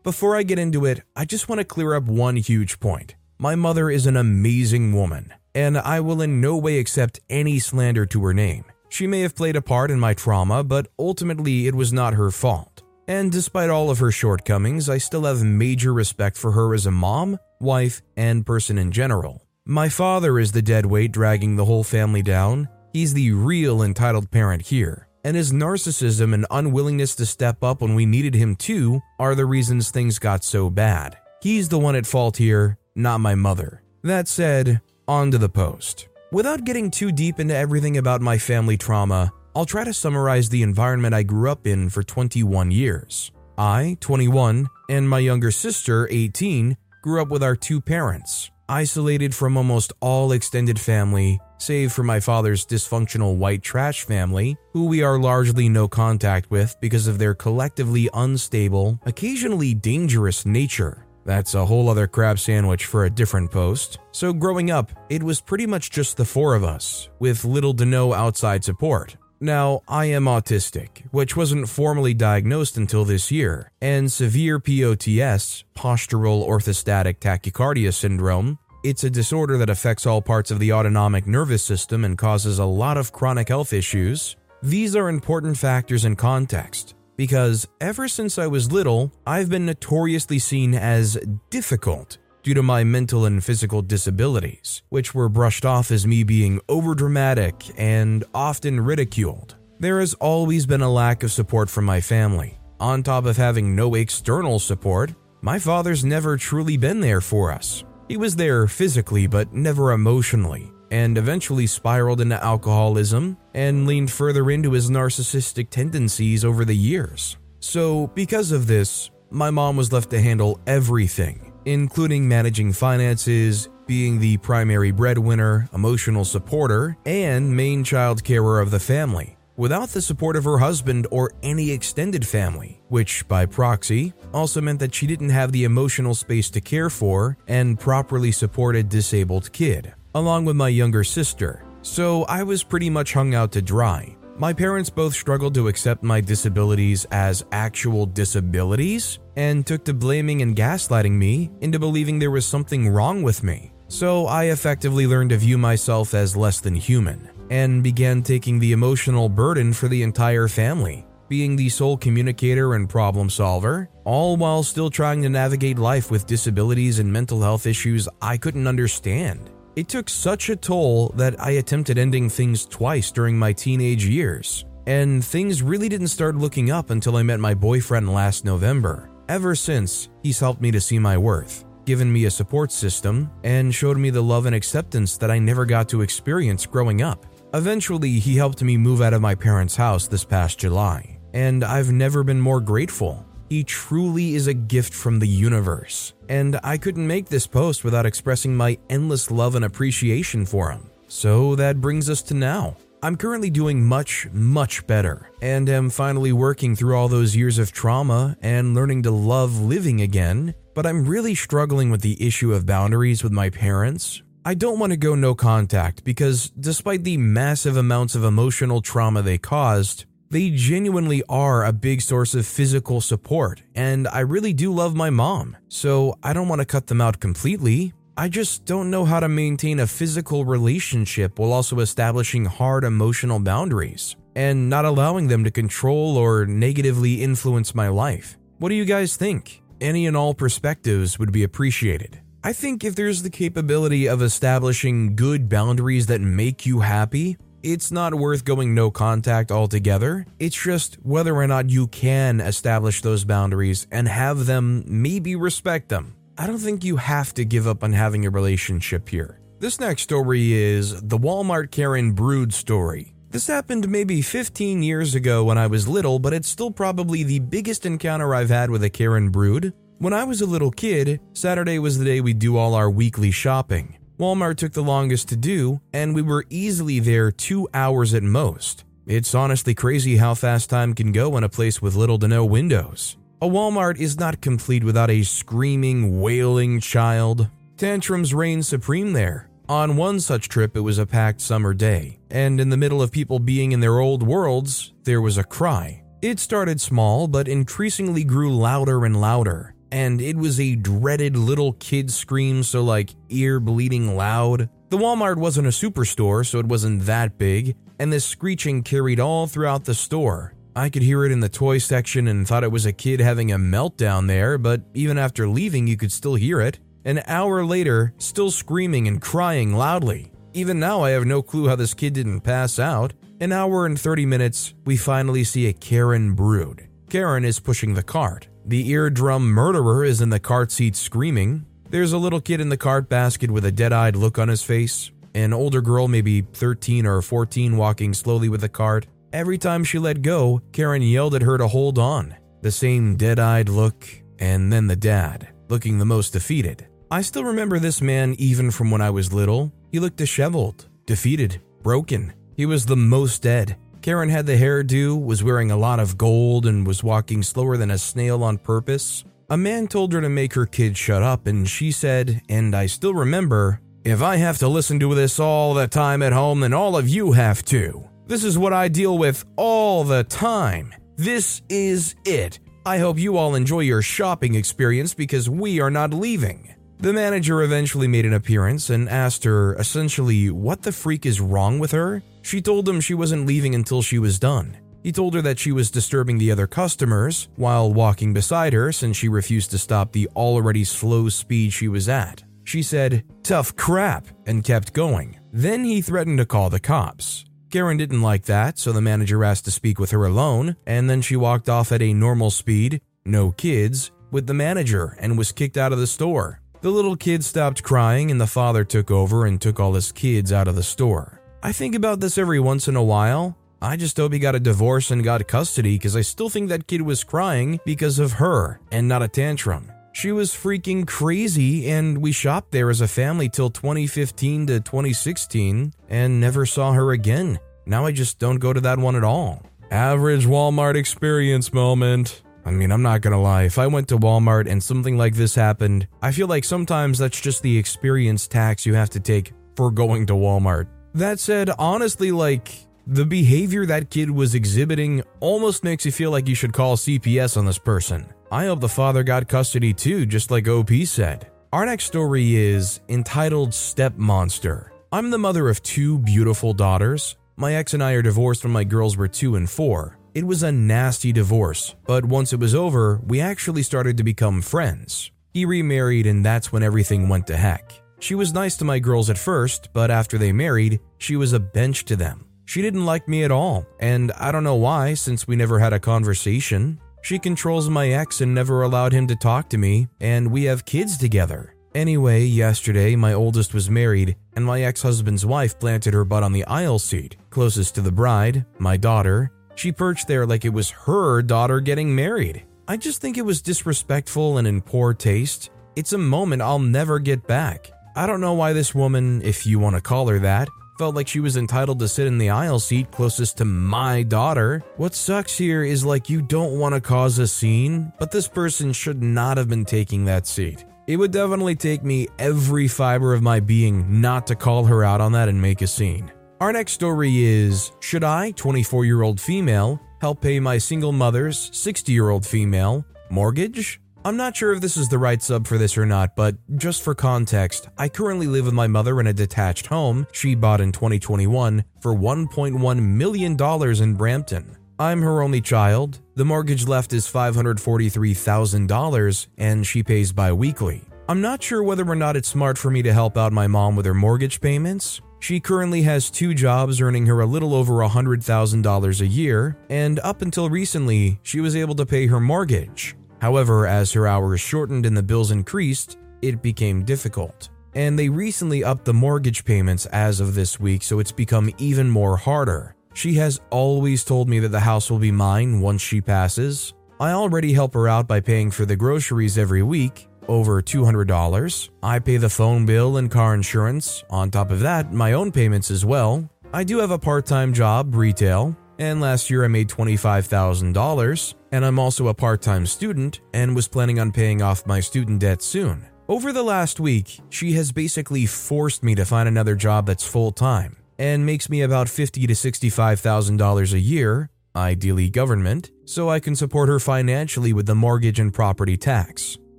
Before 0.03 0.35
I 0.35 0.41
get 0.41 0.57
into 0.57 0.83
it, 0.85 1.03
I 1.15 1.25
just 1.25 1.47
want 1.47 1.59
to 1.59 1.65
clear 1.65 1.93
up 1.93 2.05
one 2.05 2.37
huge 2.37 2.79
point. 2.79 3.13
My 3.37 3.53
mother 3.53 3.91
is 3.91 4.07
an 4.07 4.17
amazing 4.17 4.93
woman, 4.93 5.31
and 5.53 5.77
I 5.77 5.99
will 5.99 6.23
in 6.23 6.41
no 6.41 6.57
way 6.57 6.79
accept 6.79 7.19
any 7.29 7.59
slander 7.59 8.07
to 8.07 8.23
her 8.23 8.33
name. 8.33 8.65
She 8.89 9.07
may 9.07 9.21
have 9.21 9.35
played 9.35 9.55
a 9.55 9.61
part 9.61 9.91
in 9.91 9.99
my 9.99 10.13
trauma, 10.13 10.63
but 10.63 10.87
ultimately 10.97 11.67
it 11.67 11.75
was 11.75 11.91
not 11.91 12.13
her 12.13 12.31
fault. 12.31 12.83
And 13.07 13.31
despite 13.31 13.69
all 13.69 13.89
of 13.89 13.99
her 13.99 14.11
shortcomings, 14.11 14.89
I 14.89 14.97
still 14.97 15.23
have 15.23 15.43
major 15.43 15.93
respect 15.93 16.37
for 16.37 16.51
her 16.51 16.73
as 16.73 16.85
a 16.85 16.91
mom, 16.91 17.39
wife, 17.59 18.01
and 18.17 18.45
person 18.45 18.77
in 18.77 18.91
general. 18.91 19.45
My 19.65 19.89
father 19.89 20.39
is 20.39 20.51
the 20.51 20.61
dead 20.61 20.85
weight 20.85 21.11
dragging 21.11 21.55
the 21.55 21.65
whole 21.65 21.83
family 21.83 22.21
down. 22.21 22.69
He's 22.93 23.13
the 23.13 23.31
real 23.31 23.81
entitled 23.81 24.31
parent 24.31 24.63
here. 24.63 25.07
And 25.23 25.35
his 25.35 25.51
narcissism 25.51 26.33
and 26.33 26.45
unwillingness 26.49 27.15
to 27.15 27.25
step 27.25 27.63
up 27.63 27.81
when 27.81 27.95
we 27.95 28.05
needed 28.05 28.33
him 28.33 28.55
to 28.57 29.01
are 29.19 29.35
the 29.35 29.45
reasons 29.45 29.91
things 29.91 30.19
got 30.19 30.43
so 30.43 30.69
bad. 30.69 31.17
He's 31.41 31.69
the 31.69 31.79
one 31.79 31.95
at 31.95 32.05
fault 32.05 32.37
here, 32.37 32.77
not 32.95 33.19
my 33.19 33.35
mother. 33.35 33.83
That 34.03 34.27
said, 34.27 34.81
on 35.07 35.31
to 35.31 35.37
the 35.37 35.49
post. 35.49 36.07
Without 36.29 36.65
getting 36.65 36.91
too 36.91 37.13
deep 37.13 37.39
into 37.39 37.55
everything 37.55 37.95
about 37.95 38.19
my 38.19 38.37
family 38.37 38.75
trauma, 38.75 39.31
I'll 39.55 39.63
try 39.63 39.85
to 39.85 39.93
summarize 39.93 40.49
the 40.49 40.61
environment 40.61 41.15
I 41.15 41.23
grew 41.23 41.49
up 41.49 41.65
in 41.65 41.89
for 41.89 42.03
21 42.03 42.69
years. 42.69 43.31
I, 43.57 43.95
21, 44.01 44.67
and 44.89 45.09
my 45.09 45.19
younger 45.19 45.51
sister, 45.51 46.05
18, 46.11 46.75
grew 47.01 47.21
up 47.21 47.29
with 47.29 47.41
our 47.41 47.55
two 47.55 47.79
parents, 47.79 48.51
isolated 48.67 49.33
from 49.33 49.55
almost 49.55 49.93
all 50.01 50.33
extended 50.33 50.77
family, 50.81 51.39
save 51.59 51.93
for 51.93 52.03
my 52.03 52.19
father's 52.19 52.65
dysfunctional 52.65 53.37
white 53.37 53.63
trash 53.63 54.03
family, 54.03 54.57
who 54.73 54.87
we 54.87 55.01
are 55.01 55.17
largely 55.17 55.69
no 55.69 55.87
contact 55.87 56.51
with 56.51 56.75
because 56.81 57.07
of 57.07 57.19
their 57.19 57.35
collectively 57.35 58.09
unstable, 58.13 58.99
occasionally 59.05 59.73
dangerous 59.73 60.45
nature. 60.45 61.06
That's 61.27 61.55
a 61.55 61.65
whole 61.65 61.89
other 61.89 62.07
crab 62.07 62.39
sandwich 62.39 62.85
for 62.85 63.03
a 63.03 63.09
different 63.09 63.51
post. 63.51 63.99
So, 64.13 64.31
growing 64.31 64.71
up, 64.71 64.93
it 65.09 65.21
was 65.21 65.41
pretty 65.41 65.67
much 65.67 65.91
just 65.91 66.15
the 66.15 66.23
four 66.23 66.55
of 66.55 66.63
us, 66.63 67.09
with 67.19 67.43
little 67.43 67.73
to 67.73 67.85
no 67.85 68.13
outside 68.13 68.63
support. 68.63 69.17
Now, 69.41 69.81
I 69.89 70.05
am 70.05 70.23
autistic, 70.23 71.03
which 71.11 71.35
wasn't 71.35 71.67
formally 71.67 72.13
diagnosed 72.13 72.77
until 72.77 73.03
this 73.03 73.29
year, 73.29 73.73
and 73.81 74.09
severe 74.09 74.57
POTS, 74.57 75.65
postural 75.75 76.47
orthostatic 76.47 77.19
tachycardia 77.19 77.93
syndrome, 77.93 78.57
it's 78.85 79.03
a 79.03 79.09
disorder 79.09 79.57
that 79.57 79.69
affects 79.69 80.05
all 80.05 80.21
parts 80.21 80.49
of 80.49 80.59
the 80.59 80.71
autonomic 80.71 81.27
nervous 81.27 81.61
system 81.61 82.05
and 82.05 82.17
causes 82.17 82.57
a 82.57 82.65
lot 82.65 82.95
of 82.95 83.11
chronic 83.11 83.49
health 83.49 83.73
issues. 83.73 84.37
These 84.63 84.95
are 84.95 85.09
important 85.09 85.57
factors 85.57 86.05
in 86.05 86.15
context 86.15 86.95
because 87.17 87.67
ever 87.81 88.07
since 88.07 88.37
I 88.37 88.47
was 88.47 88.71
little, 88.71 89.11
I've 89.25 89.49
been 89.49 89.65
notoriously 89.65 90.39
seen 90.39 90.73
as 90.73 91.17
difficult 91.49 92.17
due 92.43 92.53
to 92.53 92.63
my 92.63 92.83
mental 92.85 93.25
and 93.25 93.43
physical 93.43 93.81
disabilities, 93.81 94.83
which 94.87 95.13
were 95.13 95.27
brushed 95.27 95.65
off 95.65 95.91
as 95.91 96.07
me 96.07 96.23
being 96.23 96.61
overdramatic 96.69 97.73
and 97.77 98.23
often 98.33 98.79
ridiculed. 98.79 99.55
There 99.79 99.99
has 99.99 100.13
always 100.13 100.65
been 100.65 100.81
a 100.81 100.89
lack 100.89 101.23
of 101.23 101.31
support 101.31 101.69
from 101.69 101.83
my 101.83 101.99
family. 101.99 102.57
On 102.79 103.03
top 103.03 103.25
of 103.25 103.35
having 103.35 103.75
no 103.75 103.95
external 103.95 104.59
support, 104.59 105.13
my 105.41 105.59
father's 105.59 106.05
never 106.05 106.37
truly 106.37 106.77
been 106.77 107.01
there 107.01 107.21
for 107.21 107.51
us. 107.51 107.83
He 108.07 108.17
was 108.17 108.35
there 108.35 108.67
physically, 108.67 109.27
but 109.27 109.53
never 109.53 109.91
emotionally, 109.91 110.71
and 110.91 111.17
eventually 111.17 111.67
spiraled 111.67 112.21
into 112.21 112.43
alcoholism 112.43 113.37
and 113.53 113.87
leaned 113.87 114.11
further 114.11 114.49
into 114.51 114.71
his 114.71 114.89
narcissistic 114.89 115.69
tendencies 115.69 116.45
over 116.45 116.65
the 116.65 116.75
years. 116.75 117.37
So, 117.59 118.07
because 118.07 118.51
of 118.51 118.67
this, 118.67 119.09
my 119.29 119.49
mom 119.49 119.75
was 119.75 119.91
left 119.91 120.09
to 120.11 120.21
handle 120.21 120.59
everything, 120.67 121.53
including 121.65 122.27
managing 122.27 122.71
finances, 122.73 123.69
being 123.85 124.19
the 124.19 124.37
primary 124.37 124.91
breadwinner, 124.91 125.67
emotional 125.73 126.25
supporter, 126.25 126.97
and 127.05 127.55
main 127.55 127.83
child 127.83 128.23
carer 128.23 128.59
of 128.59 128.71
the 128.71 128.79
family 128.79 129.37
without 129.57 129.89
the 129.89 130.01
support 130.01 130.35
of 130.35 130.45
her 130.45 130.59
husband 130.59 131.07
or 131.11 131.31
any 131.43 131.71
extended 131.71 132.25
family, 132.25 132.79
which, 132.87 133.27
by 133.27 133.45
proxy, 133.45 134.13
also 134.33 134.61
meant 134.61 134.79
that 134.79 134.93
she 134.93 135.07
didn't 135.07 135.29
have 135.29 135.51
the 135.51 135.63
emotional 135.63 136.13
space 136.13 136.49
to 136.51 136.61
care 136.61 136.89
for 136.89 137.37
and 137.47 137.79
properly 137.79 138.31
support 138.31 138.75
a 138.75 138.83
disabled 138.83 139.51
kid, 139.51 139.93
along 140.17 140.45
with 140.45 140.55
my 140.55 140.69
younger 140.69 141.03
sister. 141.03 141.63
So 141.81 142.23
I 142.23 142.43
was 142.43 142.63
pretty 142.63 142.89
much 142.89 143.13
hung 143.13 143.33
out 143.33 143.51
to 143.53 143.61
dry. 143.61 144.17
My 144.37 144.53
parents 144.53 144.89
both 144.89 145.13
struggled 145.13 145.55
to 145.55 145.67
accept 145.67 146.03
my 146.03 146.21
disabilities 146.21 147.05
as 147.11 147.43
actual 147.51 148.05
disabilities 148.05 149.19
and 149.35 149.65
took 149.65 149.83
to 149.85 149.93
blaming 149.93 150.43
and 150.43 150.55
gaslighting 150.55 151.13
me 151.13 151.49
into 151.61 151.79
believing 151.79 152.19
there 152.19 152.29
was 152.29 152.45
something 152.45 152.87
wrong 152.87 153.23
with 153.23 153.41
me. 153.41 153.71
So 153.87 154.27
I 154.27 154.45
effectively 154.45 155.07
learned 155.07 155.31
to 155.31 155.37
view 155.37 155.57
myself 155.57 156.13
as 156.13 156.35
less 156.35 156.59
than 156.59 156.75
human 156.75 157.29
and 157.49 157.81
began 157.81 158.21
taking 158.21 158.59
the 158.59 158.73
emotional 158.73 159.29
burden 159.29 159.73
for 159.73 159.87
the 159.87 160.03
entire 160.03 160.47
family, 160.47 161.07
being 161.29 161.55
the 161.55 161.69
sole 161.69 161.97
communicator 161.97 162.75
and 162.75 162.89
problem 162.89 163.29
solver, 163.29 163.89
all 164.03 164.37
while 164.37 164.61
still 164.61 164.89
trying 164.89 165.21
to 165.23 165.29
navigate 165.29 165.79
life 165.79 166.11
with 166.11 166.27
disabilities 166.27 166.99
and 166.99 167.11
mental 167.11 167.41
health 167.41 167.65
issues 167.65 168.07
I 168.21 168.37
couldn't 168.37 168.67
understand. 168.67 169.49
It 169.77 169.87
took 169.87 170.09
such 170.09 170.49
a 170.49 170.55
toll 170.55 171.09
that 171.17 171.39
I 171.39 171.51
attempted 171.51 171.99
ending 171.99 172.29
things 172.29 172.65
twice 172.65 173.11
during 173.11 173.37
my 173.37 173.53
teenage 173.53 174.05
years, 174.05 174.65
and 174.87 175.23
things 175.23 175.61
really 175.61 175.87
didn't 175.87 176.07
start 176.07 176.35
looking 176.35 176.71
up 176.71 176.89
until 176.89 177.15
I 177.15 177.21
met 177.21 177.39
my 177.39 177.53
boyfriend 177.53 178.11
last 178.11 178.43
November. 178.43 179.11
Ever 179.29 179.53
since, 179.53 180.09
he's 180.23 180.39
helped 180.39 180.61
me 180.61 180.71
to 180.71 180.81
see 180.81 180.97
my 180.97 181.15
worth 181.15 181.63
given 181.85 182.11
me 182.11 182.25
a 182.25 182.31
support 182.31 182.69
system, 182.69 183.31
and 183.45 183.73
showed 183.73 183.97
me 183.97 184.09
the 184.09 184.21
love 184.21 184.45
and 184.45 184.53
acceptance 184.53 185.15
that 185.17 185.31
I 185.31 185.39
never 185.39 185.63
got 185.63 185.87
to 185.89 186.01
experience 186.01 186.65
growing 186.65 187.01
up. 187.01 187.25
Eventually, 187.53 188.19
he 188.19 188.35
helped 188.35 188.61
me 188.61 188.75
move 188.75 189.01
out 189.01 189.13
of 189.13 189.21
my 189.21 189.33
parents' 189.33 189.75
house 189.77 190.05
this 190.05 190.25
past 190.25 190.59
July, 190.59 191.17
and 191.33 191.63
I've 191.63 191.91
never 191.91 192.25
been 192.25 192.41
more 192.41 192.59
grateful. 192.59 193.25
He 193.49 193.63
truly 193.63 194.35
is 194.35 194.47
a 194.47 194.53
gift 194.53 194.93
from 194.93 195.19
the 195.19 195.27
universe, 195.27 196.13
and 196.27 196.59
I 196.63 196.77
couldn't 196.77 197.07
make 197.07 197.27
this 197.27 197.47
post 197.47 197.83
without 197.83 198.05
expressing 198.05 198.55
my 198.55 198.77
endless 198.89 199.31
love 199.31 199.55
and 199.55 199.63
appreciation 199.63 200.45
for 200.45 200.71
him. 200.71 200.89
So 201.07 201.55
that 201.55 201.79
brings 201.79 202.09
us 202.09 202.21
to 202.23 202.33
now. 202.33 202.75
I'm 203.01 203.15
currently 203.15 203.49
doing 203.49 203.85
much, 203.85 204.27
much 204.33 204.85
better, 204.87 205.29
and 205.41 205.69
am 205.69 205.89
finally 205.89 206.33
working 206.33 206.75
through 206.75 206.97
all 206.97 207.07
those 207.07 207.35
years 207.35 207.57
of 207.57 207.71
trauma 207.71 208.35
and 208.41 208.75
learning 208.75 209.03
to 209.03 209.11
love 209.11 209.61
living 209.61 210.01
again. 210.01 210.53
But 210.73 210.85
I'm 210.85 211.05
really 211.05 211.35
struggling 211.35 211.89
with 211.89 212.01
the 212.01 212.21
issue 212.25 212.53
of 212.53 212.65
boundaries 212.65 213.23
with 213.23 213.31
my 213.31 213.49
parents, 213.49 214.23
I 214.47 214.53
don't 214.53 214.79
want 214.79 214.91
to 214.91 214.97
go 214.97 215.13
no 215.13 215.35
contact 215.35 216.05
because, 216.05 216.51
despite 216.51 217.03
the 217.03 217.17
massive 217.17 217.75
amounts 217.75 218.15
of 218.15 218.23
emotional 218.23 218.81
trauma 218.81 219.21
they 219.21 219.37
caused, 219.37 220.05
they 220.29 220.49
genuinely 220.49 221.23
are 221.29 221.65
a 221.65 221.71
big 221.71 222.01
source 222.01 222.35
of 222.35 222.45
physical 222.45 222.99
support, 223.01 223.61
and 223.75 224.07
I 224.07 224.19
really 224.19 224.53
do 224.53 224.73
love 224.73 224.95
my 224.95 225.09
mom, 225.09 225.55
so 225.69 226.17
I 226.21 226.33
don't 226.33 226.47
want 226.47 226.59
to 226.59 226.65
cut 226.65 226.87
them 226.87 227.01
out 227.01 227.19
completely. 227.19 227.93
I 228.17 228.29
just 228.29 228.65
don't 228.65 228.89
know 228.89 229.05
how 229.05 229.19
to 229.19 229.29
maintain 229.29 229.79
a 229.79 229.87
physical 229.87 230.43
relationship 230.43 231.39
while 231.39 231.53
also 231.53 231.79
establishing 231.79 232.45
hard 232.45 232.83
emotional 232.83 233.39
boundaries 233.39 234.15
and 234.35 234.69
not 234.69 234.85
allowing 234.85 235.27
them 235.27 235.43
to 235.43 235.51
control 235.51 236.17
or 236.17 236.45
negatively 236.45 237.23
influence 237.23 237.73
my 237.73 237.87
life. 237.87 238.37
What 238.59 238.69
do 238.69 238.75
you 238.75 238.85
guys 238.85 239.15
think? 239.15 239.61
Any 239.79 240.07
and 240.07 240.17
all 240.17 240.33
perspectives 240.33 241.19
would 241.19 241.31
be 241.31 241.43
appreciated. 241.43 242.19
I 242.43 242.53
think 242.53 242.83
if 242.83 242.95
there's 242.95 243.23
the 243.23 243.29
capability 243.29 244.07
of 244.07 244.21
establishing 244.21 245.15
good 245.15 245.49
boundaries 245.49 246.05
that 246.07 246.21
make 246.21 246.65
you 246.65 246.79
happy, 246.79 247.37
it's 247.73 247.91
not 247.91 248.15
worth 248.15 248.45
going 248.45 248.73
no 248.73 248.89
contact 248.89 249.51
altogether. 249.51 250.25
It's 250.39 250.55
just 250.55 250.95
whether 251.03 251.35
or 251.35 251.47
not 251.47 251.69
you 251.69 251.87
can 251.87 252.39
establish 252.39 253.01
those 253.01 253.25
boundaries 253.25 253.87
and 253.91 254.07
have 254.07 254.45
them 254.45 254.83
maybe 254.87 255.35
respect 255.35 255.89
them. 255.89 256.15
I 256.37 256.47
don't 256.47 256.59
think 256.59 256.85
you 256.85 256.95
have 256.97 257.33
to 257.33 257.43
give 257.43 257.67
up 257.67 257.83
on 257.83 257.91
having 257.91 258.25
a 258.25 258.29
relationship 258.29 259.09
here. 259.09 259.41
This 259.59 259.79
next 259.79 260.03
story 260.03 260.53
is 260.53 261.01
the 261.01 261.17
Walmart 261.17 261.71
Karen 261.71 262.13
Brood 262.13 262.53
story. 262.53 263.13
This 263.31 263.47
happened 263.47 263.89
maybe 263.89 264.21
15 264.21 264.81
years 264.81 265.13
ago 265.13 265.43
when 265.43 265.57
I 265.57 265.67
was 265.67 265.87
little, 265.87 266.19
but 266.19 266.33
it's 266.33 266.47
still 266.47 266.71
probably 266.71 267.23
the 267.23 267.39
biggest 267.39 267.85
encounter 267.85 268.33
I've 268.33 268.49
had 268.49 268.69
with 268.69 268.83
a 268.83 268.89
Karen 268.89 269.29
Brood. 269.29 269.73
When 269.97 270.13
I 270.13 270.23
was 270.23 270.41
a 270.41 270.45
little 270.45 270.71
kid, 270.71 271.19
Saturday 271.33 271.79
was 271.79 271.97
the 271.97 272.05
day 272.05 272.21
we'd 272.21 272.39
do 272.39 272.55
all 272.55 272.75
our 272.75 272.89
weekly 272.89 273.31
shopping. 273.31 273.97
Walmart 274.19 274.57
took 274.57 274.73
the 274.73 274.81
longest 274.81 275.29
to 275.29 275.35
do, 275.35 275.79
and 275.93 276.15
we 276.15 276.23
were 276.23 276.45
easily 276.49 276.99
there 276.99 277.29
two 277.31 277.67
hours 277.71 278.15
at 278.15 278.23
most. 278.23 278.83
It's 279.05 279.35
honestly 279.35 279.75
crazy 279.75 280.17
how 280.17 280.33
fast 280.33 280.71
time 280.71 280.95
can 280.95 281.11
go 281.11 281.37
in 281.37 281.43
a 281.43 281.49
place 281.49 281.83
with 281.83 281.93
little 281.93 282.17
to 282.19 282.27
no 282.27 282.43
windows. 282.43 283.15
A 283.43 283.47
Walmart 283.47 283.99
is 283.99 284.17
not 284.17 284.41
complete 284.41 284.83
without 284.83 285.11
a 285.11 285.21
screaming, 285.21 286.19
wailing 286.19 286.79
child. 286.79 287.47
Tantrums 287.77 288.33
reign 288.33 288.63
supreme 288.63 289.13
there. 289.13 289.49
On 289.69 289.95
one 289.95 290.19
such 290.19 290.49
trip, 290.49 290.75
it 290.75 290.81
was 290.81 290.97
a 290.97 291.05
packed 291.05 291.39
summer 291.39 291.75
day, 291.75 292.17
and 292.31 292.59
in 292.59 292.69
the 292.69 292.77
middle 292.77 293.03
of 293.03 293.11
people 293.11 293.37
being 293.37 293.71
in 293.71 293.81
their 293.81 293.99
old 293.99 294.23
worlds, 294.23 294.93
there 295.03 295.21
was 295.21 295.37
a 295.37 295.43
cry. 295.43 296.03
It 296.23 296.39
started 296.39 296.81
small, 296.81 297.27
but 297.27 297.47
increasingly 297.47 298.23
grew 298.23 298.51
louder 298.51 299.05
and 299.05 299.21
louder 299.21 299.75
and 299.91 300.21
it 300.21 300.35
was 300.35 300.59
a 300.59 300.75
dreaded 300.75 301.35
little 301.35 301.73
kid 301.73 302.11
scream, 302.11 302.63
so 302.63 302.83
like 302.83 303.15
ear 303.29 303.59
bleeding 303.59 304.15
loud. 304.15 304.69
The 304.89 304.97
Walmart 304.97 305.37
wasn't 305.37 305.67
a 305.67 305.71
superstore, 305.71 306.45
so 306.45 306.59
it 306.59 306.65
wasn't 306.65 307.05
that 307.05 307.37
big, 307.37 307.75
and 307.99 308.11
this 308.11 308.25
screeching 308.25 308.83
carried 308.83 309.19
all 309.19 309.47
throughout 309.47 309.85
the 309.85 309.93
store. 309.93 310.53
I 310.75 310.89
could 310.89 311.01
hear 311.01 311.25
it 311.25 311.31
in 311.31 311.39
the 311.39 311.49
toy 311.49 311.79
section 311.79 312.27
and 312.27 312.47
thought 312.47 312.63
it 312.63 312.71
was 312.71 312.85
a 312.85 312.93
kid 312.93 313.19
having 313.19 313.51
a 313.51 313.57
meltdown 313.57 314.27
there, 314.27 314.57
but 314.57 314.81
even 314.93 315.17
after 315.17 315.47
leaving, 315.47 315.87
you 315.87 315.97
could 315.97 316.11
still 316.11 316.35
hear 316.35 316.61
it. 316.61 316.79
An 317.03 317.23
hour 317.25 317.65
later, 317.65 318.13
still 318.17 318.51
screaming 318.51 319.07
and 319.07 319.21
crying 319.21 319.73
loudly. 319.73 320.31
Even 320.53 320.79
now, 320.79 321.01
I 321.01 321.11
have 321.11 321.25
no 321.25 321.41
clue 321.41 321.67
how 321.67 321.75
this 321.75 321.93
kid 321.93 322.13
didn't 322.13 322.41
pass 322.41 322.79
out. 322.79 323.13
An 323.39 323.51
hour 323.51 323.85
and 323.85 323.99
30 323.99 324.25
minutes, 324.25 324.73
we 324.85 324.97
finally 324.97 325.43
see 325.43 325.67
a 325.67 325.73
Karen 325.73 326.33
brood. 326.33 326.87
Karen 327.09 327.45
is 327.45 327.59
pushing 327.59 327.93
the 327.93 328.03
cart. 328.03 328.47
The 328.67 328.89
eardrum 328.89 329.47
murderer 329.47 330.03
is 330.03 330.19
in 330.19 330.29
the 330.29 330.41
cart 330.41 330.73
seat 330.73 330.97
screaming. 330.97 331.65
There's 331.89 332.11
a 332.11 332.17
little 332.17 332.41
kid 332.41 332.59
in 332.59 332.67
the 332.67 332.75
cart 332.75 333.07
basket 333.07 333.49
with 333.49 333.63
a 333.63 333.71
dead 333.71 333.93
eyed 333.93 334.17
look 334.17 334.37
on 334.37 334.49
his 334.49 334.61
face. 334.61 335.09
An 335.33 335.53
older 335.53 335.79
girl, 335.79 336.09
maybe 336.09 336.41
13 336.41 337.05
or 337.05 337.21
14, 337.21 337.77
walking 337.77 338.13
slowly 338.13 338.49
with 338.49 338.59
the 338.59 338.67
cart. 338.67 339.07
Every 339.31 339.57
time 339.57 339.85
she 339.85 339.99
let 339.99 340.21
go, 340.21 340.61
Karen 340.73 341.01
yelled 341.01 341.33
at 341.33 341.43
her 341.43 341.57
to 341.57 341.69
hold 341.69 341.97
on. 341.97 342.35
The 342.61 342.71
same 342.71 343.15
dead 343.15 343.39
eyed 343.39 343.69
look, 343.69 344.05
and 344.37 344.73
then 344.73 344.87
the 344.87 344.97
dad, 344.97 345.47
looking 345.69 345.97
the 345.97 346.05
most 346.05 346.33
defeated. 346.33 346.87
I 347.09 347.21
still 347.21 347.45
remember 347.45 347.79
this 347.79 348.01
man 348.01 348.35
even 348.37 348.71
from 348.71 348.91
when 348.91 348.99
I 348.99 349.11
was 349.11 349.31
little. 349.31 349.71
He 349.93 349.99
looked 349.99 350.17
disheveled, 350.17 350.89
defeated, 351.05 351.61
broken. 351.83 352.33
He 352.57 352.65
was 352.65 352.85
the 352.85 352.97
most 352.97 353.43
dead. 353.43 353.77
Karen 354.07 354.29
had 354.29 354.45
the 354.45 354.55
hairdo, 354.55 355.21
was 355.21 355.43
wearing 355.43 355.69
a 355.69 355.75
lot 355.75 355.99
of 355.99 356.17
gold, 356.17 356.65
and 356.65 356.87
was 356.87 357.03
walking 357.03 357.43
slower 357.43 357.75
than 357.75 357.91
a 357.91 357.97
snail 357.97 358.41
on 358.41 358.57
purpose. 358.57 359.25
A 359.49 359.57
man 359.57 359.85
told 359.85 360.13
her 360.13 360.21
to 360.21 360.29
make 360.29 360.53
her 360.53 360.65
kid 360.65 360.95
shut 360.95 361.21
up, 361.21 361.45
and 361.45 361.67
she 361.67 361.91
said, 361.91 362.41
and 362.47 362.73
I 362.73 362.85
still 362.85 363.13
remember, 363.13 363.81
if 364.05 364.21
I 364.21 364.37
have 364.37 364.59
to 364.59 364.69
listen 364.69 364.97
to 365.01 365.13
this 365.13 365.41
all 365.41 365.73
the 365.73 365.89
time 365.89 366.23
at 366.23 366.31
home, 366.31 366.61
then 366.61 366.71
all 366.73 366.95
of 366.95 367.09
you 367.09 367.33
have 367.33 367.65
to. 367.65 368.07
This 368.27 368.45
is 368.45 368.57
what 368.57 368.71
I 368.71 368.87
deal 368.87 369.17
with 369.17 369.43
all 369.57 370.05
the 370.05 370.23
time. 370.23 370.95
This 371.17 371.61
is 371.67 372.15
it. 372.23 372.59
I 372.85 372.99
hope 372.99 373.19
you 373.19 373.35
all 373.35 373.55
enjoy 373.55 373.81
your 373.81 374.01
shopping 374.01 374.55
experience 374.55 375.13
because 375.13 375.49
we 375.49 375.81
are 375.81 375.91
not 375.91 376.13
leaving. 376.13 376.73
The 376.99 377.11
manager 377.11 377.61
eventually 377.61 378.07
made 378.07 378.25
an 378.25 378.33
appearance 378.33 378.89
and 378.89 379.09
asked 379.09 379.43
her 379.43 379.75
essentially 379.75 380.49
what 380.49 380.83
the 380.83 380.93
freak 380.93 381.25
is 381.25 381.41
wrong 381.41 381.77
with 381.77 381.91
her. 381.91 382.23
She 382.47 382.61
told 382.61 382.87
him 382.87 383.01
she 383.01 383.13
wasn't 383.13 383.45
leaving 383.45 383.75
until 383.75 384.01
she 384.01 384.19
was 384.19 384.39
done. 384.39 384.77
He 385.03 385.11
told 385.11 385.33
her 385.33 385.41
that 385.41 385.59
she 385.59 385.73
was 385.73 385.91
disturbing 385.91 386.37
the 386.37 386.49
other 386.49 386.65
customers 386.65 387.49
while 387.57 387.91
walking 387.91 388.33
beside 388.33 388.71
her 388.71 388.93
since 388.93 389.17
she 389.17 389.27
refused 389.27 389.69
to 389.71 389.77
stop 389.77 390.13
the 390.13 390.29
already 390.33 390.85
slow 390.85 391.27
speed 391.27 391.73
she 391.73 391.89
was 391.89 392.07
at. 392.07 392.45
She 392.63 392.83
said, 392.83 393.25
Tough 393.43 393.75
crap, 393.75 394.27
and 394.45 394.63
kept 394.63 394.93
going. 394.93 395.37
Then 395.51 395.83
he 395.83 396.01
threatened 396.01 396.37
to 396.37 396.45
call 396.45 396.69
the 396.69 396.79
cops. 396.79 397.43
Karen 397.69 397.97
didn't 397.97 398.21
like 398.21 398.45
that, 398.45 398.79
so 398.79 398.93
the 398.93 399.01
manager 399.01 399.43
asked 399.43 399.65
to 399.65 399.71
speak 399.71 399.99
with 399.99 400.11
her 400.11 400.23
alone, 400.23 400.77
and 400.85 401.09
then 401.09 401.21
she 401.21 401.35
walked 401.35 401.67
off 401.67 401.91
at 401.91 402.01
a 402.01 402.13
normal 402.13 402.49
speed, 402.49 403.01
no 403.25 403.51
kids, 403.51 404.11
with 404.31 404.47
the 404.47 404.53
manager 404.53 405.17
and 405.19 405.37
was 405.37 405.51
kicked 405.51 405.75
out 405.75 405.91
of 405.91 405.99
the 405.99 406.07
store. 406.07 406.61
The 406.79 406.91
little 406.91 407.17
kid 407.17 407.43
stopped 407.43 407.83
crying 407.83 408.31
and 408.31 408.39
the 408.39 408.47
father 408.47 408.85
took 408.85 409.11
over 409.11 409.45
and 409.45 409.59
took 409.59 409.81
all 409.81 409.95
his 409.95 410.13
kids 410.13 410.53
out 410.53 410.69
of 410.69 410.75
the 410.75 410.83
store. 410.83 411.36
I 411.63 411.71
think 411.71 411.95
about 411.95 412.19
this 412.19 412.37
every 412.37 412.59
once 412.59 412.87
in 412.87 412.95
a 412.95 413.03
while. 413.03 413.57
I 413.81 413.95
just 413.95 414.17
hope 414.17 414.33
he 414.33 414.39
got 414.39 414.55
a 414.55 414.59
divorce 414.59 415.11
and 415.11 415.23
got 415.23 415.47
custody 415.47 415.95
because 415.95 416.15
I 416.15 416.21
still 416.21 416.49
think 416.49 416.69
that 416.69 416.87
kid 416.87 417.01
was 417.01 417.23
crying 417.23 417.79
because 417.85 418.19
of 418.19 418.33
her 418.33 418.79
and 418.91 419.07
not 419.07 419.23
a 419.23 419.27
tantrum. 419.27 419.91
She 420.13 420.31
was 420.31 420.51
freaking 420.51 421.05
crazy, 421.05 421.91
and 421.91 422.17
we 422.17 422.31
shopped 422.31 422.71
there 422.71 422.89
as 422.89 423.01
a 423.01 423.07
family 423.07 423.49
till 423.49 423.69
2015 423.69 424.67
to 424.67 424.79
2016 424.79 425.93
and 426.09 426.39
never 426.39 426.65
saw 426.65 426.91
her 426.93 427.11
again. 427.11 427.59
Now 427.85 428.05
I 428.05 428.11
just 428.11 428.39
don't 428.39 428.57
go 428.57 428.73
to 428.73 428.81
that 428.81 428.97
one 428.97 429.15
at 429.15 429.23
all. 429.23 429.63
Average 429.91 430.47
Walmart 430.47 430.95
experience 430.95 431.71
moment. 431.71 432.41
I 432.65 432.71
mean, 432.71 432.91
I'm 432.91 433.03
not 433.03 433.21
gonna 433.21 433.41
lie, 433.41 433.63
if 433.63 433.77
I 433.77 433.87
went 433.87 434.07
to 434.09 434.17
Walmart 434.17 434.67
and 434.67 434.81
something 434.81 435.17
like 435.17 435.35
this 435.35 435.55
happened, 435.55 436.07
I 436.21 436.31
feel 436.31 436.47
like 436.47 436.63
sometimes 436.63 437.19
that's 437.19 437.39
just 437.39 437.61
the 437.61 437.77
experience 437.77 438.47
tax 438.47 438.85
you 438.85 438.95
have 438.95 439.11
to 439.11 439.19
take 439.19 439.53
for 439.75 439.91
going 439.91 440.25
to 440.25 440.33
Walmart. 440.33 440.87
That 441.17 441.39
said, 441.39 441.71
honestly, 441.79 442.31
like, 442.31 442.71
the 443.07 443.25
behavior 443.25 443.87
that 443.87 444.11
kid 444.11 444.29
was 444.29 444.53
exhibiting 444.53 445.23
almost 445.39 445.83
makes 445.83 446.05
you 446.05 446.11
feel 446.11 446.29
like 446.29 446.47
you 446.47 446.53
should 446.53 446.73
call 446.73 446.95
CPS 446.95 447.57
on 447.57 447.65
this 447.65 447.79
person. 447.79 448.27
I 448.51 448.65
hope 448.65 448.81
the 448.81 448.87
father 448.87 449.23
got 449.23 449.47
custody 449.47 449.93
too, 449.93 450.27
just 450.27 450.51
like 450.51 450.67
OP 450.67 450.91
said. 451.05 451.47
Our 451.73 451.87
next 451.87 452.05
story 452.05 452.55
is 452.55 452.99
entitled 453.09 453.73
Step 453.73 454.15
Monster. 454.15 454.91
I'm 455.11 455.31
the 455.31 455.39
mother 455.39 455.69
of 455.69 455.81
two 455.81 456.19
beautiful 456.19 456.71
daughters. 456.71 457.35
My 457.55 457.73
ex 457.73 457.95
and 457.95 458.03
I 458.03 458.11
are 458.11 458.21
divorced 458.21 458.63
when 458.63 458.73
my 458.73 458.83
girls 458.83 459.17
were 459.17 459.27
two 459.27 459.55
and 459.55 459.67
four. 459.67 460.19
It 460.35 460.45
was 460.45 460.61
a 460.61 460.71
nasty 460.71 461.31
divorce, 461.31 461.95
but 462.05 462.25
once 462.25 462.53
it 462.53 462.59
was 462.59 462.75
over, 462.75 463.19
we 463.25 463.41
actually 463.41 463.81
started 463.81 464.17
to 464.17 464.23
become 464.23 464.61
friends. 464.61 465.31
He 465.51 465.65
remarried, 465.65 466.27
and 466.27 466.45
that's 466.45 466.71
when 466.71 466.83
everything 466.83 467.27
went 467.27 467.47
to 467.47 467.57
heck. 467.57 468.03
She 468.19 468.35
was 468.35 468.53
nice 468.53 468.75
to 468.77 468.85
my 468.85 468.99
girls 468.99 469.29
at 469.29 469.37
first, 469.37 469.89
but 469.93 470.11
after 470.11 470.37
they 470.37 470.51
married, 470.51 470.99
she 471.17 471.35
was 471.35 471.53
a 471.53 471.59
bench 471.59 472.05
to 472.05 472.15
them. 472.15 472.45
She 472.65 472.81
didn't 472.81 473.05
like 473.05 473.27
me 473.27 473.43
at 473.43 473.51
all, 473.51 473.85
and 473.99 474.31
I 474.33 474.51
don't 474.51 474.63
know 474.63 474.75
why 474.75 475.13
since 475.13 475.47
we 475.47 475.55
never 475.55 475.79
had 475.79 475.93
a 475.93 475.99
conversation. 475.99 476.99
She 477.21 477.39
controls 477.39 477.89
my 477.89 478.09
ex 478.09 478.41
and 478.41 478.53
never 478.53 478.81
allowed 478.81 479.13
him 479.13 479.27
to 479.27 479.35
talk 479.35 479.69
to 479.69 479.77
me, 479.77 480.07
and 480.19 480.51
we 480.51 480.63
have 480.63 480.85
kids 480.85 481.17
together. 481.17 481.75
Anyway, 481.95 482.43
yesterday 482.43 483.15
my 483.15 483.33
oldest 483.33 483.73
was 483.73 483.89
married, 483.89 484.35
and 484.55 484.65
my 484.65 484.81
ex 484.81 485.01
husband's 485.01 485.45
wife 485.45 485.79
planted 485.79 486.13
her 486.13 486.25
butt 486.25 486.43
on 486.43 486.51
the 486.53 486.65
aisle 486.65 486.99
seat, 486.99 487.37
closest 487.49 487.95
to 487.95 488.01
the 488.01 488.11
bride, 488.11 488.65
my 488.79 488.97
daughter, 488.97 489.51
she 489.77 489.91
perched 489.91 490.27
there 490.27 490.47
like 490.47 490.65
it 490.65 490.73
was 490.73 490.89
her 490.89 491.43
daughter 491.43 491.79
getting 491.79 492.13
married. 492.13 492.63
I 492.87 492.97
just 492.97 493.21
think 493.21 493.37
it 493.37 493.45
was 493.45 493.61
disrespectful 493.61 494.57
and 494.57 494.67
in 494.67 494.81
poor 494.81 495.13
taste. 495.13 495.69
It's 495.95 496.13
a 496.13 496.17
moment 496.17 496.63
I'll 496.63 496.79
never 496.79 497.19
get 497.19 497.45
back. 497.45 497.91
I 498.17 498.25
don't 498.25 498.41
know 498.41 498.53
why 498.53 498.73
this 498.73 498.95
woman, 498.95 499.43
if 499.43 499.67
you 499.67 499.77
want 499.77 499.95
to 499.95 500.01
call 500.01 500.27
her 500.29 500.39
that, 500.39 500.69
felt 500.97 501.13
like 501.13 501.27
she 501.27 501.39
was 501.39 501.55
entitled 501.55 501.99
to 501.99 502.07
sit 502.07 502.25
in 502.25 502.39
the 502.39 502.49
aisle 502.49 502.79
seat 502.79 503.11
closest 503.11 503.59
to 503.59 503.65
my 503.65 504.23
daughter. 504.23 504.83
What 504.95 505.13
sucks 505.13 505.55
here 505.55 505.83
is 505.83 506.03
like 506.03 506.27
you 506.27 506.41
don't 506.41 506.79
want 506.79 506.95
to 506.95 506.99
cause 506.99 507.37
a 507.37 507.45
scene, 507.45 508.11
but 508.17 508.31
this 508.31 508.47
person 508.47 508.91
should 508.91 509.21
not 509.21 509.57
have 509.57 509.69
been 509.69 509.85
taking 509.85 510.25
that 510.25 510.47
seat. 510.47 510.83
It 511.05 511.17
would 511.17 511.29
definitely 511.29 511.75
take 511.75 512.03
me 512.03 512.27
every 512.39 512.87
fiber 512.87 513.35
of 513.35 513.43
my 513.43 513.59
being 513.59 514.19
not 514.19 514.47
to 514.47 514.55
call 514.55 514.85
her 514.85 515.03
out 515.03 515.21
on 515.21 515.33
that 515.33 515.47
and 515.47 515.61
make 515.61 515.83
a 515.83 515.87
scene. 515.87 516.31
Our 516.59 516.73
next 516.73 516.93
story 516.93 517.43
is 517.43 517.91
Should 517.99 518.23
I, 518.23 518.49
24 518.49 519.05
year 519.05 519.21
old 519.21 519.39
female, 519.39 520.01
help 520.21 520.41
pay 520.41 520.59
my 520.59 520.79
single 520.79 521.11
mother's 521.11 521.69
60 521.71 522.11
year 522.11 522.31
old 522.31 522.47
female 522.47 523.05
mortgage? 523.29 524.01
I'm 524.27 524.35
not 524.35 524.57
sure 524.57 524.73
if 524.73 524.81
this 524.81 524.97
is 524.97 525.07
the 525.07 525.17
right 525.17 525.41
sub 525.41 525.65
for 525.65 525.77
this 525.77 525.97
or 525.97 526.05
not, 526.05 526.35
but 526.35 526.57
just 526.75 527.01
for 527.01 527.15
context, 527.15 527.87
I 527.97 528.09
currently 528.09 528.45
live 528.45 528.65
with 528.65 528.73
my 528.73 528.85
mother 528.85 529.21
in 529.21 529.27
a 529.27 529.31
detached 529.31 529.85
home 529.85 530.27
she 530.33 530.53
bought 530.53 530.81
in 530.81 530.91
2021 530.91 531.85
for 532.01 532.13
$1.1 532.13 533.01
million 533.01 533.55
in 534.03 534.13
Brampton. 534.15 534.75
I'm 534.99 535.21
her 535.21 535.41
only 535.41 535.61
child. 535.61 536.19
The 536.35 536.43
mortgage 536.43 536.85
left 536.85 537.13
is 537.13 537.25
$543,000 537.25 539.47
and 539.57 539.87
she 539.87 540.03
pays 540.03 540.33
bi 540.33 540.51
weekly. 540.51 541.03
I'm 541.29 541.39
not 541.39 541.63
sure 541.63 541.81
whether 541.81 542.05
or 542.05 542.13
not 542.13 542.35
it's 542.35 542.49
smart 542.49 542.77
for 542.77 542.91
me 542.91 543.01
to 543.03 543.13
help 543.13 543.37
out 543.37 543.53
my 543.53 543.67
mom 543.67 543.95
with 543.95 544.05
her 544.05 544.13
mortgage 544.13 544.59
payments, 544.59 545.21
she 545.39 545.61
currently 545.61 546.01
has 546.01 546.29
two 546.29 546.53
jobs 546.53 546.99
earning 546.99 547.27
her 547.27 547.39
a 547.39 547.45
little 547.45 547.73
over 547.73 547.93
$100,000 547.93 549.21
a 549.21 549.27
year, 549.27 549.77
and 549.89 550.19
up 550.19 550.41
until 550.41 550.69
recently, 550.69 551.39
she 551.43 551.61
was 551.61 551.77
able 551.77 551.95
to 551.95 552.05
pay 552.07 552.27
her 552.27 552.41
mortgage. 552.41 553.15
However, 553.41 553.87
as 553.87 554.11
her 554.13 554.27
hours 554.27 554.61
shortened 554.61 555.05
and 555.05 555.15
the 555.15 555.23
bills 555.23 555.51
increased, 555.51 556.17
it 556.41 556.61
became 556.61 557.03
difficult. 557.03 557.69
And 557.95 558.17
they 558.17 558.29
recently 558.29 558.83
upped 558.83 559.05
the 559.05 559.13
mortgage 559.13 559.65
payments 559.65 560.05
as 560.07 560.39
of 560.39 560.53
this 560.53 560.79
week, 560.79 561.03
so 561.03 561.19
it's 561.19 561.31
become 561.31 561.71
even 561.77 562.09
more 562.09 562.37
harder. 562.37 562.95
She 563.13 563.33
has 563.35 563.59
always 563.71 564.23
told 564.23 564.47
me 564.47 564.59
that 564.59 564.69
the 564.69 564.79
house 564.79 565.09
will 565.09 565.17
be 565.17 565.31
mine 565.31 565.81
once 565.81 566.01
she 566.01 566.21
passes. 566.21 566.93
I 567.19 567.31
already 567.31 567.73
help 567.73 567.95
her 567.95 568.07
out 568.07 568.27
by 568.27 568.39
paying 568.39 568.69
for 568.69 568.85
the 568.85 568.95
groceries 568.95 569.57
every 569.57 569.81
week, 569.81 570.27
over 570.47 570.81
$200. 570.83 571.89
I 572.03 572.19
pay 572.19 572.37
the 572.37 572.49
phone 572.49 572.85
bill 572.85 573.17
and 573.17 573.31
car 573.31 573.55
insurance. 573.55 574.23
On 574.29 574.51
top 574.51 574.69
of 574.69 574.81
that, 574.81 575.11
my 575.13 575.33
own 575.33 575.51
payments 575.51 575.89
as 575.89 576.05
well. 576.05 576.47
I 576.71 576.83
do 576.83 576.99
have 576.99 577.11
a 577.11 577.17
part 577.17 577.47
time 577.47 577.73
job, 577.73 578.13
retail, 578.13 578.77
and 578.99 579.19
last 579.19 579.49
year 579.49 579.63
I 579.63 579.67
made 579.67 579.89
$25,000. 579.89 581.55
And 581.71 581.85
I'm 581.85 581.99
also 581.99 582.27
a 582.27 582.33
part 582.33 582.61
time 582.61 582.85
student 582.85 583.41
and 583.53 583.75
was 583.75 583.87
planning 583.87 584.19
on 584.19 584.31
paying 584.31 584.61
off 584.61 584.85
my 584.85 584.99
student 584.99 585.39
debt 585.39 585.61
soon. 585.61 586.07
Over 586.29 586.51
the 586.51 586.63
last 586.63 586.99
week, 586.99 587.39
she 587.49 587.71
has 587.73 587.91
basically 587.91 588.45
forced 588.45 589.03
me 589.03 589.15
to 589.15 589.25
find 589.25 589.47
another 589.47 589.75
job 589.75 590.05
that's 590.05 590.25
full 590.25 590.51
time 590.51 590.97
and 591.17 591.45
makes 591.45 591.69
me 591.69 591.81
about 591.81 592.09
50 592.09 592.45
to 592.47 592.53
$65,000 592.53 593.93
a 593.93 593.99
year, 593.99 594.49
ideally 594.75 595.29
government, 595.29 595.91
so 596.05 596.29
I 596.29 596.39
can 596.39 596.55
support 596.55 596.89
her 596.89 596.99
financially 596.99 597.73
with 597.73 597.85
the 597.85 597.95
mortgage 597.95 598.39
and 598.39 598.53
property 598.53 598.97
tax. 598.97 599.57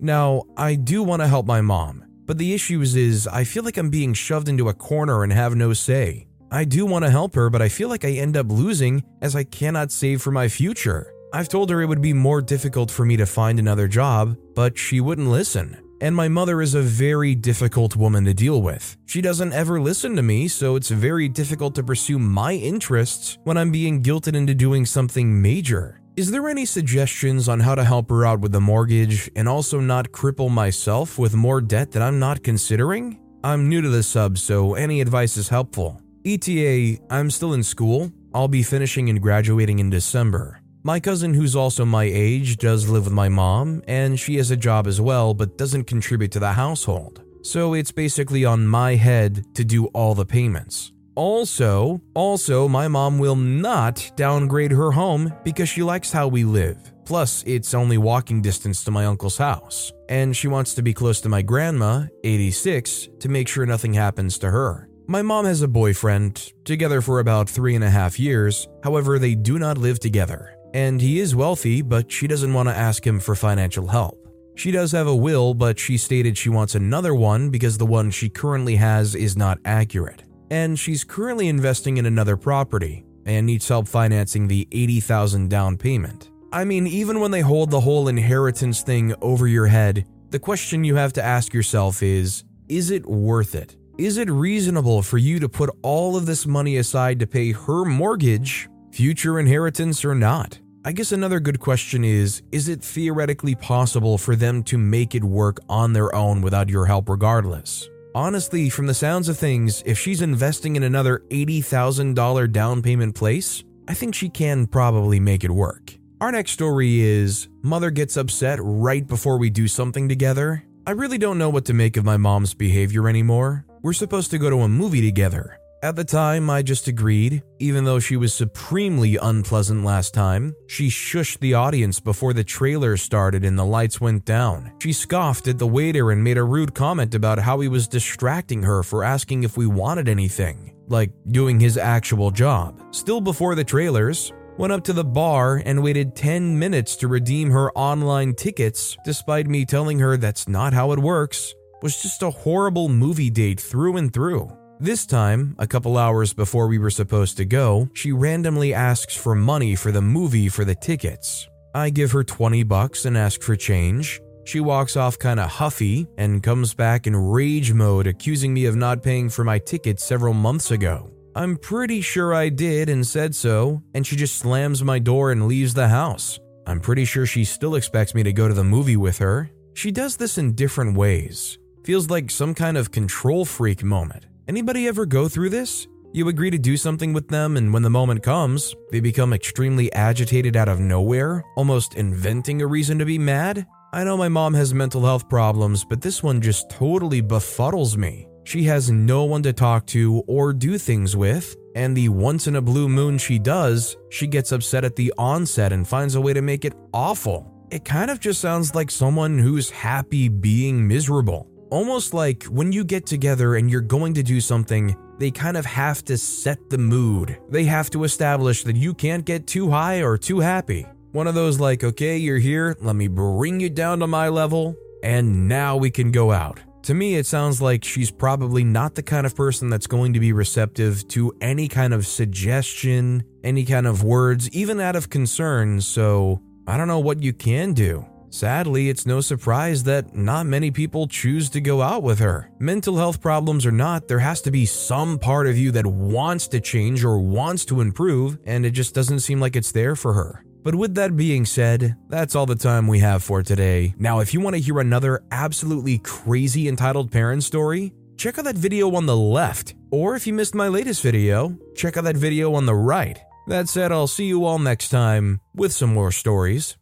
Now, 0.01 0.45
I 0.57 0.75
do 0.75 1.03
want 1.03 1.23
to 1.23 1.29
help 1.29 1.47
my 1.47 1.61
mom, 1.61 2.05
but 2.25 2.39
the 2.39 2.55
issue 2.55 2.81
is 2.81 3.27
I 3.27 3.45
feel 3.45 3.63
like 3.63 3.77
I'm 3.77 3.91
being 3.91 4.15
shoved 4.15 4.49
into 4.49 4.69
a 4.69 4.75
corner 4.75 5.23
and 5.23 5.33
have 5.33 5.55
no 5.55 5.73
say. 5.73 6.29
I 6.51 6.65
do 6.65 6.87
want 6.87 7.05
to 7.05 7.11
help 7.11 7.35
her, 7.35 7.51
but 7.51 7.61
I 7.61 7.69
feel 7.69 7.89
like 7.89 8.05
I 8.05 8.13
end 8.13 8.37
up 8.37 8.47
losing 8.49 9.03
as 9.21 9.37
I 9.37 9.45
cannot 9.45 9.93
save 9.93 10.23
for 10.23 10.31
my 10.31 10.49
future. 10.49 11.13
I've 11.33 11.49
told 11.49 11.69
her 11.71 11.83
it 11.83 11.87
would 11.87 12.01
be 12.01 12.15
more 12.15 12.41
difficult 12.41 12.91
for 12.91 13.05
me 13.05 13.17
to 13.19 13.27
find 13.27 13.59
another 13.59 13.87
job, 13.87 14.37
but 14.55 14.79
she 14.79 15.01
wouldn't 15.01 15.29
listen. 15.29 15.77
And 16.01 16.17
my 16.17 16.29
mother 16.29 16.63
is 16.63 16.75
a 16.75 16.81
very 16.81 17.35
difficult 17.35 17.97
woman 17.97 18.25
to 18.25 18.33
deal 18.33 18.63
with. 18.63 18.97
She 19.07 19.21
doesn't 19.21 19.53
ever 19.53 19.81
listen 19.81 20.17
to 20.17 20.23
me, 20.23 20.49
so 20.49 20.77
it's 20.77 20.91
very 20.91 21.29
difficult 21.29 21.75
to 21.75 21.83
pursue 21.83 22.19
my 22.19 22.53
interests 22.53 23.37
when 23.45 23.59
I'm 23.59 23.73
being 23.73 24.03
guilted 24.03 24.35
into 24.35 24.55
doing 24.55 24.87
something 24.87 25.43
major. 25.43 26.01
Is 26.17 26.31
there 26.31 26.49
any 26.49 26.65
suggestions 26.65 27.49
on 27.49 27.61
how 27.61 27.75
to 27.75 27.85
help 27.85 28.09
her 28.11 28.25
out 28.25 28.41
with 28.41 28.53
the 28.53 28.61
mortgage 28.61 29.31
and 29.37 29.49
also 29.49 29.81
not 29.81 30.13
cripple 30.13 30.51
myself 30.51 31.19
with 31.19 31.35
more 31.35 31.61
debt 31.61 31.91
that 31.93 32.03
I'm 32.03 32.19
not 32.19 32.43
considering? 32.43 33.21
I'm 33.45 33.69
new 33.69 33.83
to 33.83 33.89
the 33.89 34.03
sub, 34.03 34.39
so 34.39 34.75
any 34.75 35.01
advice 35.01 35.37
is 35.37 35.49
helpful. 35.49 36.01
ETA, 36.25 36.99
I'm 37.11 37.31
still 37.31 37.55
in 37.55 37.63
school. 37.63 38.13
I'll 38.35 38.49
be 38.49 38.63
finishing 38.63 39.11
and 39.11 39.21
graduating 39.21 39.79
in 39.79 39.91
December. 39.91 40.61
My 40.85 41.01
cousin, 41.01 41.35
who's 41.35 41.57
also 41.57 41.85
my 41.85 42.05
age, 42.05 42.57
does 42.57 42.89
live 42.89 43.05
with 43.05 43.13
my 43.13 43.29
mom, 43.29 43.83
and 43.89 44.19
she 44.19 44.37
has 44.37 44.51
a 44.51 44.57
job 44.57 44.87
as 44.87 45.01
well, 45.01 45.35
but 45.35 45.59
doesn't 45.59 45.85
contribute 45.85 46.31
to 46.33 46.39
the 46.39 46.53
household. 46.53 47.23
So 47.43 47.75
it's 47.75 47.91
basically 47.91 48.45
on 48.45 48.67
my 48.67 48.95
head 48.95 49.45
to 49.55 49.65
do 49.65 49.87
all 49.87 50.15
the 50.15 50.25
payments. 50.25 50.93
Also, 51.17 52.01
also 52.15 52.69
my 52.69 52.87
mom 52.87 53.19
will 53.19 53.35
not 53.35 54.13
downgrade 54.15 54.71
her 54.71 54.93
home 54.93 55.33
because 55.43 55.69
she 55.69 55.83
likes 55.83 56.13
how 56.13 56.29
we 56.29 56.45
live. 56.45 56.93
Plus, 57.05 57.43
it's 57.45 57.75
only 57.75 57.99
walking 57.99 58.41
distance 58.41 58.85
to 58.85 58.93
my 58.93 59.07
uncle's 59.07 59.39
house, 59.39 59.93
and 60.09 60.37
she 60.37 60.47
wants 60.47 60.75
to 60.75 60.83
be 60.83 60.95
close 60.95 61.21
to 61.23 61.29
my 61.29 61.43
grandma, 61.43 62.05
86, 62.23 63.09
to 63.19 63.29
make 63.29 63.49
sure 63.49 63.67
nothing 63.67 63.95
happens 63.95 64.39
to 64.39 64.51
her. 64.51 64.89
My 65.09 65.23
mom 65.23 65.47
has 65.47 65.63
a 65.63 65.69
boyfriend, 65.69 66.53
together 66.65 67.01
for 67.01 67.19
about 67.19 67.49
three 67.49 67.75
and 67.75 67.83
a 67.83 67.91
half 67.91 68.21
years, 68.21 68.69
however, 68.85 69.19
they 69.19 69.35
do 69.35 69.59
not 69.59 69.79
live 69.79 69.99
together. 69.99 70.58
And 70.75 71.01
he 71.01 71.19
is 71.19 71.35
wealthy, 71.35 71.83
but 71.83 72.11
she 72.11 72.27
doesn't 72.27 72.53
want 72.53 72.69
to 72.69 72.75
ask 72.75 73.07
him 73.07 73.21
for 73.21 73.35
financial 73.35 73.87
help. 73.87 74.17
She 74.55 74.71
does 74.71 74.93
have 74.93 75.07
a 75.07 75.15
will, 75.15 75.55
but 75.55 75.79
she 75.79 75.97
stated 75.97 76.37
she 76.37 76.49
wants 76.49 76.75
another 76.75 77.15
one 77.15 77.51
because 77.51 77.79
the 77.79 77.87
one 77.87 78.11
she 78.11 78.29
currently 78.29 78.77
has 78.77 79.15
is 79.15 79.37
not 79.37 79.59
accurate 79.65 80.25
and 80.51 80.79
she's 80.79 81.05
currently 81.05 81.49
investing 81.49 81.97
in 81.97 82.07
another 82.07 82.37
property 82.37 83.05
and 83.27 83.47
needs 83.47 83.69
help 83.69 83.87
financing 83.87 84.49
the 84.49 84.67
80,000 84.73 85.49
down 85.49 85.77
payment. 85.77 86.31
I 86.53 86.65
mean, 86.65 86.87
even 86.87 87.21
when 87.21 87.31
they 87.31 87.43
hold 87.43 87.71
the 87.71 87.81
whole 87.81 88.09
inheritance 88.09 88.83
thing 88.83 89.15
over 89.21 89.47
your 89.47 89.67
head, 89.67 90.07
the 90.31 90.39
question 90.39 90.85
you 90.85 90.97
have 90.97 91.13
to 91.15 91.23
ask 91.23 91.53
yourself 91.53 92.03
is 92.03 92.45
is 92.69 92.91
it 92.91 93.07
worth 93.07 93.55
it? 93.55 93.77
Is 93.99 94.19
it 94.19 94.31
reasonable 94.31 95.03
for 95.03 95.19
you 95.19 95.39
to 95.41 95.49
put 95.49 95.71
all 95.83 96.17
of 96.17 96.27
this 96.27 96.47
money 96.47 96.77
aside 96.77 97.19
to 97.21 97.27
pay 97.27 97.53
her 97.53 97.85
mortgage, 97.85 98.69
future 98.91 99.39
inheritance 99.39 100.05
or 100.05 100.15
not? 100.15 100.59
I 100.85 100.93
guess 100.93 101.13
another 101.13 101.41
good 101.41 101.61
question 101.61 102.05
is 102.05 102.43
Is 102.53 102.69
it 102.69 102.83
theoretically 102.83 103.55
possible 103.55 104.17
for 104.17 104.37
them 104.37 104.63
to 104.65 104.79
make 104.79 105.15
it 105.15 105.25
work 105.25 105.59
on 105.69 105.93
their 105.93 106.15
own 106.15 106.41
without 106.41 106.69
your 106.69 106.87
help 106.87 107.09
regardless? 107.09 107.89
Honestly, 108.15 108.71
from 108.71 108.87
the 108.87 108.95
sounds 108.95 109.29
of 109.29 109.39
things, 109.39 109.83
if 109.85 109.99
she's 109.99 110.23
investing 110.23 110.77
in 110.77 110.83
another 110.83 111.25
$80,000 111.31 112.51
down 112.51 112.83
payment 112.83 113.15
place, 113.15 113.65
I 113.87 113.95
think 113.95 114.15
she 114.15 114.29
can 114.29 114.67
probably 114.67 115.21
make 115.21 115.45
it 115.45 115.51
work. 115.51 115.95
Our 116.21 116.33
next 116.33 116.53
story 116.53 117.01
is 117.01 117.49
Mother 117.63 117.91
gets 117.91 118.17
upset 118.17 118.59
right 118.61 119.07
before 119.07 119.39
we 119.39 119.51
do 119.51 119.69
something 119.69 120.09
together. 120.09 120.65
I 120.87 120.93
really 120.93 121.19
don't 121.19 121.39
know 121.39 121.51
what 121.51 121.67
to 121.67 121.75
make 121.75 121.97
of 121.97 122.05
my 122.05 122.17
mom's 122.17 122.55
behavior 122.55 123.09
anymore. 123.09 123.67
We're 123.83 123.93
supposed 123.93 124.31
to 124.33 124.39
go 124.39 124.51
to 124.51 124.63
a 124.63 124.69
movie 124.69 125.03
together, 125.03 125.58
at 125.81 125.95
the 125.95 126.05
time, 126.05 126.51
I 126.51 126.63
just 126.63 126.89
agreed, 126.89 127.43
even 127.61 127.85
though 127.85 128.01
she 128.01 128.17
was 128.17 128.35
supremely 128.35 129.17
unpleasant 129.17 129.85
last 129.85 130.13
time. 130.13 130.57
She 130.67 130.89
shushed 130.89 131.39
the 131.39 131.55
audience 131.55 132.01
before 132.01 132.33
the 132.33 132.43
trailer 132.43 132.97
started 132.97 133.45
and 133.45 133.57
the 133.57 133.65
lights 133.65 134.01
went 134.01 134.25
down. 134.25 134.73
She 134.83 134.93
scoffed 134.93 135.47
at 135.47 135.59
the 135.59 135.69
waiter 135.69 136.11
and 136.11 136.25
made 136.25 136.37
a 136.37 136.43
rude 136.43 136.75
comment 136.75 137.15
about 137.15 137.39
how 137.39 137.61
he 137.61 137.69
was 137.69 137.87
distracting 137.87 138.63
her 138.63 138.83
for 138.83 139.05
asking 139.05 139.45
if 139.45 139.57
we 139.57 139.67
wanted 139.67 140.09
anything, 140.09 140.75
like 140.89 141.13
doing 141.29 141.61
his 141.61 141.77
actual 141.77 142.33
job. 142.33 142.83
Still 142.91 143.21
before 143.21 143.55
the 143.55 143.65
trailers, 143.65 144.33
went 144.57 144.73
up 144.73 144.83
to 144.83 144.93
the 144.93 145.05
bar 145.05 145.63
and 145.65 145.81
waited 145.81 146.17
10 146.17 146.59
minutes 146.59 146.97
to 146.97 147.07
redeem 147.07 147.51
her 147.51 147.71
online 147.79 148.35
tickets, 148.35 148.97
despite 149.05 149.47
me 149.47 149.65
telling 149.65 150.01
her 150.01 150.17
that's 150.17 150.49
not 150.49 150.73
how 150.73 150.91
it 150.91 150.99
works. 150.99 151.55
Was 151.81 152.03
just 152.03 152.25
a 152.25 152.31
horrible 152.31 152.89
movie 152.89 153.31
date 153.31 153.61
through 153.61 153.99
and 153.99 154.13
through. 154.13 154.58
This 154.81 155.07
time, 155.07 155.57
a 155.59 155.67
couple 155.67 155.99
hours 155.99 156.33
before 156.33 156.69
we 156.69 156.79
were 156.79 156.89
supposed 156.89 157.37
to 157.39 157.45
go, 157.45 157.89
she 157.95 158.13
randomly 158.13 158.73
asks 158.73 159.17
for 159.17 159.35
money 159.35 159.75
for 159.75 159.91
the 159.91 160.01
movie 160.01 160.49
for 160.49 160.65
the 160.65 160.77
tickets. 160.77 161.49
I 161.75 161.91
give 161.91 162.13
her 162.13 162.23
20 162.23 162.63
bucks 162.63 163.05
and 163.05 163.19
ask 163.19 163.43
for 163.43 163.57
change. 163.57 164.21
She 164.45 164.61
walks 164.61 164.97
off 164.97 165.19
kinda 165.19 165.49
huffy 165.49 166.07
and 166.17 166.45
comes 166.45 166.75
back 166.75 167.09
in 167.09 167.17
rage 167.17 167.73
mode, 167.73 168.07
accusing 168.07 168.55
me 168.55 168.67
of 168.67 168.77
not 168.77 169.03
paying 169.03 169.29
for 169.29 169.43
my 169.43 169.59
ticket 169.59 169.99
several 169.99 170.33
months 170.33 170.71
ago. 170.71 171.11
I'm 171.35 171.57
pretty 171.57 172.01
sure 172.01 172.33
I 172.33 172.49
did 172.49 172.89
and 172.89 173.05
said 173.05 173.35
so, 173.35 173.83
and 173.95 174.07
she 174.07 174.15
just 174.15 174.37
slams 174.37 174.85
my 174.85 175.01
door 175.01 175.33
and 175.33 175.49
leaves 175.49 175.75
the 175.75 175.89
house. 175.89 176.39
I'm 176.69 176.79
pretty 176.79 177.05
sure 177.05 177.27
she 177.27 177.45
still 177.45 177.75
expects 177.75 178.15
me 178.15 178.23
to 178.23 178.33
go 178.33 178.47
to 178.47 178.55
the 178.55 178.63
movie 178.63 178.97
with 178.97 179.19
her. 179.19 179.51
She 179.75 179.91
does 179.91 180.17
this 180.17 180.39
in 180.39 180.55
different 180.55 180.97
ways. 180.97 181.59
Feels 181.83 182.09
like 182.09 182.31
some 182.31 182.55
kind 182.55 182.77
of 182.77 182.93
control 182.93 183.45
freak 183.45 183.83
moment. 183.83 184.27
Anybody 184.49 184.89
ever 184.89 185.05
go 185.05 185.29
through 185.29 185.51
this? 185.51 185.87
You 186.15 186.29
agree 186.29 186.51
to 186.51 186.57
do 186.57 186.79
something 186.79 187.13
with 187.13 187.29
them, 187.29 187.59
and 187.59 187.71
when 187.71 187.83
the 187.83 187.91
moment 187.91 188.23
comes, 188.23 188.75
they 188.91 188.99
become 188.99 189.35
extremely 189.35 189.93
agitated 189.93 190.57
out 190.57 190.71
of 190.71 190.81
nowhere, 190.81 191.45
almost 191.55 191.97
inventing 191.97 192.63
a 192.63 192.67
reason 192.67 192.99
to 192.99 193.05
be 193.05 193.19
mad? 193.19 193.67
I 193.93 194.05
know 194.05 194.17
my 194.17 194.31
mom 194.31 194.55
has 194.55 194.73
mental 194.73 195.05
health 195.05 195.29
problems, 195.29 195.85
but 195.85 196.01
this 196.01 196.23
one 196.23 196.41
just 196.41 196.71
totally 196.71 197.21
befuddles 197.21 197.99
me. 197.99 198.27
She 198.45 198.63
has 198.63 198.91
no 198.91 199.25
one 199.25 199.43
to 199.43 199.53
talk 199.53 199.85
to 199.89 200.23
or 200.27 200.55
do 200.55 200.79
things 200.79 201.15
with, 201.15 201.55
and 201.75 201.95
the 201.95 202.09
once 202.09 202.47
in 202.47 202.57
a 202.57 202.63
blue 202.63 202.89
moon 202.89 203.19
she 203.19 203.39
does, 203.39 203.99
she 204.09 204.27
gets 204.27 204.51
upset 204.53 204.83
at 204.83 204.97
the 204.97 205.13
onset 205.19 205.75
and 205.75 205.87
finds 205.87 206.15
a 206.15 206.23
way 206.23 206.33
to 206.33 206.41
make 206.41 206.65
it 206.65 206.73
awful. 206.95 207.53
It 207.71 207.85
kind 207.85 208.11
of 208.11 208.19
just 208.19 208.41
sounds 208.41 208.75
like 208.75 208.91
someone 208.91 209.37
who's 209.37 209.69
happy 209.69 210.31
being 210.31 210.89
miserable. 210.89 211.51
Almost 211.71 212.15
like 212.15 212.45
when 212.45 212.73
you 212.73 212.83
get 212.83 213.05
together 213.05 213.57
and 213.57 213.71
you're 213.71 213.83
going 213.83 214.15
to 214.15 214.23
do 214.23 214.41
something, 214.41 214.97
they 215.19 215.31
kind 215.31 215.57
of 215.57 215.67
have 215.67 216.03
to 216.07 216.17
set 216.17 216.71
the 216.71 216.79
mood. 216.79 217.39
They 217.51 217.65
have 217.65 217.91
to 217.91 218.05
establish 218.05 218.63
that 218.65 218.77
you 218.77 218.95
can't 218.95 219.25
get 219.25 219.47
too 219.47 219.71
high 219.71 220.03
or 220.03 220.17
too 220.17 220.41
happy. 220.41 220.87
One 221.13 221.27
of 221.27 221.35
those, 221.35 221.61
like, 221.61 221.85
okay, 221.85 222.17
you're 222.17 222.39
here, 222.39 222.75
let 222.81 222.97
me 222.97 223.09
bring 223.09 223.61
you 223.61 223.69
down 223.69 223.99
to 224.01 224.07
my 224.07 224.29
level, 224.29 224.77
and 225.03 225.47
now 225.47 225.77
we 225.77 225.91
can 225.91 226.11
go 226.11 226.33
out. 226.33 226.61
To 226.85 226.95
me, 226.95 227.17
it 227.17 227.27
sounds 227.27 227.61
like 227.61 227.85
she's 227.85 228.11
probably 228.11 228.65
not 228.65 228.95
the 228.95 229.03
kind 229.03 229.27
of 229.27 229.37
person 229.37 229.69
that's 229.69 229.87
going 229.87 230.15
to 230.15 230.21
be 230.21 230.33
receptive 230.33 231.07
to 231.09 231.35
any 231.43 231.69
kind 231.69 231.93
of 231.93 232.07
suggestion, 232.07 233.25
any 233.45 233.67
kind 233.67 233.87
of 233.87 234.03
words, 234.03 234.49
even 234.53 234.81
out 234.81 234.97
of 234.97 235.11
concern, 235.11 235.83
so 235.83 236.41
I 236.67 236.79
don't 236.79 236.89
know 236.89 237.01
what 237.01 237.23
you 237.23 237.35
can 237.35 237.75
do. 237.75 238.07
Sadly, 238.31 238.89
it's 238.89 239.07
no 239.07 239.21
surprise 239.21 239.85
that 239.85 240.15
not 240.15 240.47
many 240.47 240.71
people 240.71 241.09
choose 241.09 241.49
to 241.51 241.61
go 241.61 241.83
out 241.83 242.03
with 242.03 242.19
her. 242.19 242.51
Mental 242.59 242.97
health 242.97 243.21
problems 243.21 243.65
or 243.65 243.73
not, 243.73 244.07
there 244.07 244.19
has 244.19 244.43
to 244.43 244.51
be 244.51 244.67
some 244.67 245.19
part 245.19 245.47
of 245.47 245.57
you 245.57 245.71
that 245.73 245.87
wants 245.87 246.49
to 246.49 246.61
change 246.61 247.05
or 247.05 247.19
wants 247.19 247.65
to 247.67 247.81
improve, 247.81 248.39
and 248.45 248.67
it 248.67 248.71
just 248.71 248.95
doesn't 248.95 249.21
seem 249.21 249.41
like 249.41 249.57
it's 249.57 249.73
there 249.73 249.97
for 249.97 250.13
her. 250.13 250.45
But 250.63 250.75
with 250.75 250.95
that 250.97 251.17
being 251.17 251.47
said, 251.47 251.97
that's 252.09 252.35
all 252.35 252.45
the 252.45 252.55
time 252.55 252.87
we 252.87 252.99
have 252.99 253.23
for 253.23 253.43
today. 253.43 253.95
Now, 253.97 254.21
if 254.21 254.35
you 254.35 254.41
want 254.41 254.57
to 254.57 254.63
hear 254.63 254.81
another 254.81 255.23
absolutely 255.31 255.99
crazy 255.99 256.69
entitled 256.69 257.11
parent 257.11 257.45
story, 257.45 257.95
check 258.17 258.39
out 258.39 258.45
that 258.45 258.57
video 258.57 258.95
on 258.95 259.07
the 259.07 259.17
left. 259.17 259.75
Or 259.91 260.15
if 260.15 260.27
you 260.27 260.35
missed 260.35 260.55
my 260.55 260.69
latest 260.69 261.03
video, 261.03 261.57
check 261.75 261.97
out 261.97 262.05
that 262.05 262.17
video 262.17 262.55
on 262.55 262.67
the 262.67 262.75
right. 262.75 263.19
That 263.47 263.69
said, 263.69 263.93
I'll 263.93 264.07
see 264.07 264.27
you 264.27 264.45
all 264.45 264.59
next 264.59 264.91
time 264.91 265.41
with 265.55 265.73
some 265.73 265.95
more 265.95 266.13
stories. 266.13 266.77